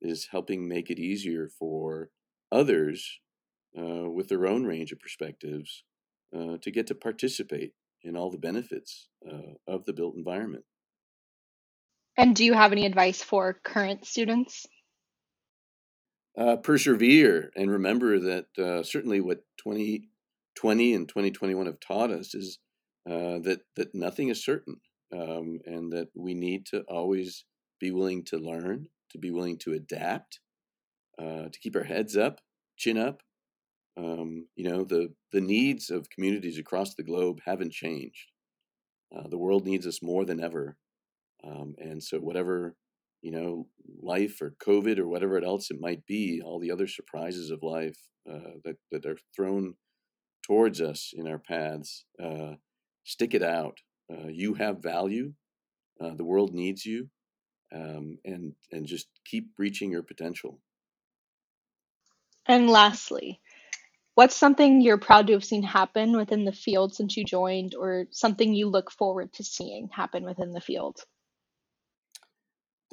is 0.02 0.30
helping 0.32 0.68
make 0.68 0.90
it 0.90 1.00
easier 1.00 1.48
for 1.48 2.10
others 2.52 3.20
uh, 3.78 4.10
with 4.10 4.30
their 4.30 4.46
own 4.46 4.66
range 4.66 4.92
of 4.92 5.00
perspectives 5.00 5.84
uh, 6.36 6.58
to 6.62 6.72
get 6.72 6.88
to 6.88 6.96
participate 6.96 7.74
in 8.04 8.16
all 8.16 8.30
the 8.30 8.38
benefits 8.38 9.10
uh, 9.30 9.54
of 9.68 9.86
the 9.86 9.94
built 9.94 10.16
environment. 10.16 10.64
And 12.18 12.36
do 12.36 12.46
you 12.46 12.54
have 12.54 12.72
any 12.72 12.86
advice 12.86 13.22
for 13.22 13.60
current 13.64 14.06
students? 14.06 14.66
Uh, 16.38 16.58
persevere 16.58 17.52
and 17.56 17.72
remember 17.72 18.20
that 18.20 18.46
uh, 18.58 18.84
certainly 18.84 19.22
what 19.22 19.44
2020 19.58 20.94
and 20.94 21.08
2021 21.08 21.66
have 21.66 21.80
taught 21.80 22.12
us 22.12 22.36
is 22.36 22.60
uh, 23.10 23.40
that 23.40 23.62
that 23.78 23.96
nothing 23.96 24.28
is 24.28 24.44
certain 24.44 24.76
um, 25.14 25.60
and 25.66 25.94
that 25.94 26.10
we 26.14 26.34
need 26.34 26.66
to 26.66 26.82
always 26.90 27.46
be 27.80 27.92
willing 27.92 28.24
to 28.26 28.38
learn 28.38 28.88
to 29.12 29.18
be 29.18 29.32
willing 29.32 29.58
to 29.58 29.72
adapt 29.72 30.42
uh, 31.18 31.48
to 31.50 31.60
keep 31.62 31.76
our 31.76 31.84
heads 31.84 32.18
up 32.18 32.42
chin 32.78 32.98
up. 32.98 33.22
Um, 33.98 34.48
you 34.58 34.70
know 34.70 34.84
the 34.84 35.14
the 35.32 35.40
needs 35.40 35.90
of 35.90 36.10
communities 36.10 36.58
across 36.58 36.96
the 36.96 37.04
globe 37.04 37.40
haven't 37.46 37.72
changed. 37.72 38.32
Uh, 39.16 39.28
the 39.30 39.38
world 39.38 39.66
needs 39.66 39.88
us 39.88 40.04
more 40.04 40.26
than 40.26 40.44
ever 40.44 40.76
um, 41.46 41.76
and 41.78 42.02
so 42.04 42.20
whatever 42.20 42.76
you 43.22 43.32
know 43.32 43.68
life 44.02 44.42
or 44.42 44.56
covid 44.64 45.00
or 45.00 45.08
whatever 45.08 45.44
else 45.44 45.72
it 45.72 45.80
might 45.80 46.06
be 46.06 46.42
all 46.44 46.60
the 46.60 46.72
other 46.72 46.88
surprises 46.88 47.52
of 47.52 47.64
life 47.64 47.98
uh, 48.30 48.58
that, 48.64 48.78
that 48.92 49.06
are 49.06 49.18
thrown 49.36 49.76
towards 50.46 50.82
us 50.82 51.14
in 51.16 51.28
our 51.28 51.40
paths 51.40 52.06
uh, 52.22 52.54
stick 53.06 53.34
it 53.34 53.44
out. 53.44 53.78
Uh, 54.12 54.28
you 54.28 54.56
have 54.56 54.84
value 54.84 55.32
uh, 56.02 56.14
the 56.16 56.26
world 56.26 56.54
needs 56.54 56.86
you 56.86 57.10
um, 57.74 58.18
and 58.26 58.54
and 58.72 58.86
just 58.86 59.08
keep 59.24 59.50
reaching 59.58 59.92
your 59.92 60.04
potential. 60.04 60.60
And 62.46 62.70
lastly 62.70 63.40
what's 64.16 64.36
something 64.36 64.82
you're 64.82 64.98
proud 64.98 65.28
to 65.28 65.34
have 65.34 65.44
seen 65.44 65.64
happen 65.64 66.16
within 66.16 66.46
the 66.46 66.52
field 66.52 66.94
since 66.94 67.18
you 67.18 67.26
joined 67.26 67.76
or 67.76 68.06
something 68.12 68.54
you 68.54 68.68
look 68.68 68.92
forward 68.92 69.32
to 69.34 69.44
seeing 69.44 69.90
happen 69.92 70.24
within 70.24 70.52
the 70.52 70.62
field 70.62 71.04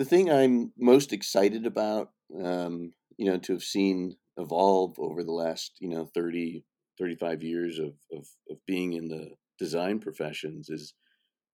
the 0.02 0.08
thing 0.08 0.32
I'm 0.32 0.72
most 0.76 1.12
excited 1.12 1.64
about, 1.64 2.10
um, 2.42 2.92
you 3.18 3.26
know, 3.26 3.38
to 3.38 3.52
have 3.52 3.62
seen 3.62 4.16
evolve 4.36 4.98
over 4.98 5.22
the 5.22 5.30
last, 5.30 5.76
you 5.78 5.88
know, 5.88 6.06
30, 6.12 6.64
35 6.98 7.44
years 7.44 7.78
of, 7.78 7.92
of, 8.12 8.26
of 8.50 8.56
being 8.66 8.94
in 8.94 9.06
the 9.06 9.30
design 9.60 10.00
professions 10.00 10.68
is, 10.70 10.94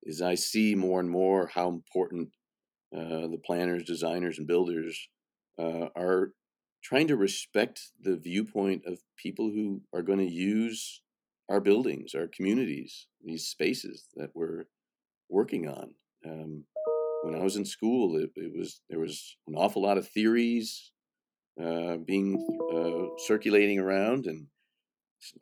is 0.02 0.22
I 0.22 0.34
see 0.34 0.74
more 0.74 0.98
and 0.98 1.10
more 1.10 1.50
how 1.52 1.68
important 1.68 2.30
uh, 2.96 3.28
the 3.28 3.40
planners, 3.44 3.84
designers, 3.84 4.38
and 4.38 4.46
builders 4.46 5.08
uh, 5.58 5.88
are 5.94 6.32
trying 6.82 7.08
to 7.08 7.16
respect 7.16 7.90
the 8.00 8.16
viewpoint 8.16 8.84
of 8.86 9.00
people 9.18 9.50
who 9.50 9.82
are 9.92 10.00
going 10.00 10.20
to 10.20 10.32
use 10.32 11.02
our 11.50 11.60
buildings, 11.60 12.14
our 12.14 12.28
communities, 12.34 13.08
these 13.22 13.44
spaces 13.46 14.06
that 14.16 14.30
we're 14.32 14.64
working 15.28 15.68
on. 15.68 15.94
Um, 16.26 16.64
when 17.22 17.34
I 17.34 17.42
was 17.42 17.56
in 17.56 17.64
school, 17.64 18.16
it, 18.16 18.30
it 18.36 18.52
was 18.56 18.80
there 18.88 19.00
was 19.00 19.36
an 19.46 19.54
awful 19.54 19.82
lot 19.82 19.98
of 19.98 20.08
theories 20.08 20.92
uh, 21.60 21.96
being 21.96 22.36
uh, 22.72 23.16
circulating 23.26 23.78
around, 23.78 24.26
and 24.26 24.46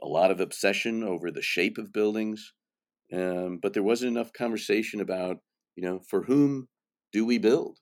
a 0.03 0.07
lot 0.07 0.31
of 0.31 0.41
obsession 0.41 1.03
over 1.03 1.31
the 1.31 1.43
shape 1.43 1.79
of 1.79 1.93
buildings. 1.93 2.53
Um, 3.12 3.59
but 3.62 3.73
there 3.73 3.83
wasn't 3.83 4.17
enough 4.17 4.33
conversation 4.33 5.01
about, 5.01 5.37
you 5.77 5.83
know, 5.85 6.01
for 6.09 6.23
whom 6.23 6.69
do 7.12 7.25
we 7.25 7.39
build? 7.39 7.79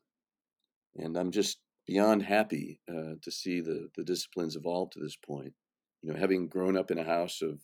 And 0.96 1.16
I'm 1.16 1.30
just 1.30 1.58
beyond 1.86 2.22
happy 2.22 2.80
uh, 2.88 3.14
to 3.22 3.30
see 3.30 3.60
the 3.60 3.88
the 3.96 4.04
disciplines 4.04 4.56
evolve 4.56 4.90
to 4.90 5.00
this 5.00 5.16
point. 5.16 5.54
You 6.02 6.12
know, 6.12 6.18
having 6.18 6.48
grown 6.48 6.76
up 6.76 6.90
in 6.90 6.98
a 6.98 7.04
house 7.04 7.40
of 7.40 7.60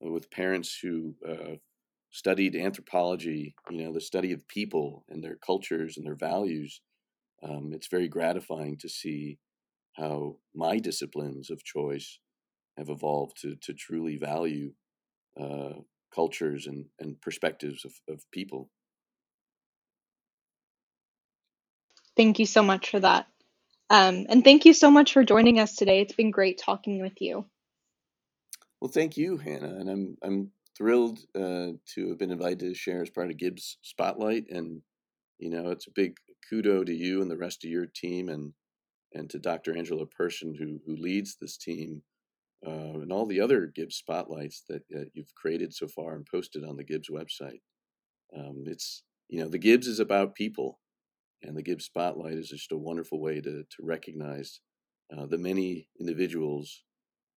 with 0.00 0.30
parents 0.30 0.78
who 0.82 1.14
uh, 1.26 1.56
studied 2.10 2.56
anthropology, 2.56 3.54
you 3.70 3.84
know, 3.84 3.92
the 3.92 4.00
study 4.00 4.32
of 4.32 4.46
people 4.48 5.04
and 5.08 5.22
their 5.22 5.36
cultures 5.36 5.96
and 5.96 6.06
their 6.06 6.16
values, 6.16 6.80
um, 7.42 7.72
it's 7.74 7.88
very 7.88 8.08
gratifying 8.08 8.78
to 8.78 8.88
see 8.88 9.38
how 9.94 10.36
my 10.54 10.78
disciplines 10.78 11.50
of 11.50 11.64
choice 11.64 12.18
have 12.78 12.88
evolved 12.90 13.40
to, 13.42 13.56
to 13.62 13.74
truly 13.74 14.16
value 14.16 14.72
uh, 15.40 15.74
cultures 16.14 16.66
and, 16.66 16.86
and 17.00 17.20
perspectives 17.20 17.84
of, 17.84 17.92
of 18.08 18.22
people. 18.32 18.70
Thank 22.16 22.38
you 22.38 22.46
so 22.46 22.62
much 22.62 22.90
for 22.90 23.00
that. 23.00 23.26
Um, 23.90 24.26
and 24.28 24.44
thank 24.44 24.66
you 24.66 24.74
so 24.74 24.90
much 24.90 25.12
for 25.12 25.24
joining 25.24 25.58
us 25.58 25.76
today. 25.76 26.00
It's 26.00 26.14
been 26.14 26.30
great 26.30 26.58
talking 26.58 27.00
with 27.00 27.20
you. 27.20 27.46
Well, 28.80 28.90
thank 28.90 29.16
you, 29.16 29.36
Hannah, 29.38 29.76
and 29.78 29.90
I'm 29.90 30.16
I'm 30.22 30.52
thrilled 30.80 31.18
uh, 31.34 31.72
to 31.94 32.08
have 32.08 32.18
been 32.18 32.30
invited 32.30 32.60
to 32.60 32.74
share 32.74 33.02
as 33.02 33.10
part 33.10 33.30
of 33.30 33.36
Gibbs 33.36 33.76
Spotlight, 33.82 34.46
and 34.48 34.80
you 35.38 35.50
know 35.50 35.70
it's 35.70 35.86
a 35.86 35.92
big 35.94 36.16
kudo 36.50 36.84
to 36.86 36.94
you 36.94 37.20
and 37.20 37.30
the 37.30 37.36
rest 37.36 37.64
of 37.64 37.70
your 37.70 37.86
team, 37.86 38.30
and 38.30 38.54
and 39.12 39.28
to 39.28 39.38
Dr. 39.38 39.76
Angela 39.76 40.06
Person 40.06 40.54
who 40.54 40.80
who 40.86 41.00
leads 41.00 41.36
this 41.36 41.58
team, 41.58 42.02
uh, 42.66 42.70
and 42.70 43.12
all 43.12 43.26
the 43.26 43.42
other 43.42 43.66
Gibbs 43.66 43.96
Spotlights 43.96 44.64
that 44.70 44.82
uh, 44.96 45.04
you've 45.12 45.34
created 45.34 45.74
so 45.74 45.86
far 45.86 46.14
and 46.14 46.26
posted 46.26 46.64
on 46.64 46.76
the 46.76 46.84
Gibbs 46.84 47.10
website. 47.10 47.60
Um, 48.34 48.64
it's 48.66 49.02
you 49.28 49.42
know 49.42 49.50
the 49.50 49.58
Gibbs 49.58 49.86
is 49.86 50.00
about 50.00 50.34
people, 50.34 50.80
and 51.42 51.54
the 51.54 51.62
Gibbs 51.62 51.84
Spotlight 51.84 52.38
is 52.38 52.48
just 52.48 52.72
a 52.72 52.78
wonderful 52.78 53.20
way 53.20 53.42
to 53.42 53.64
to 53.64 53.82
recognize 53.82 54.60
uh, 55.14 55.26
the 55.26 55.38
many 55.38 55.88
individuals 56.00 56.84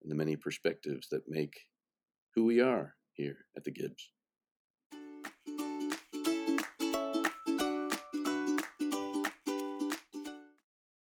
and 0.01 0.09
the 0.09 0.15
many 0.15 0.37
perspectives 0.37 1.09
that 1.09 1.23
make 1.27 1.55
who 2.35 2.45
we 2.45 2.61
are 2.61 2.95
here 3.13 3.37
at 3.55 3.63
the 3.63 3.71
Gibbs. 3.71 4.12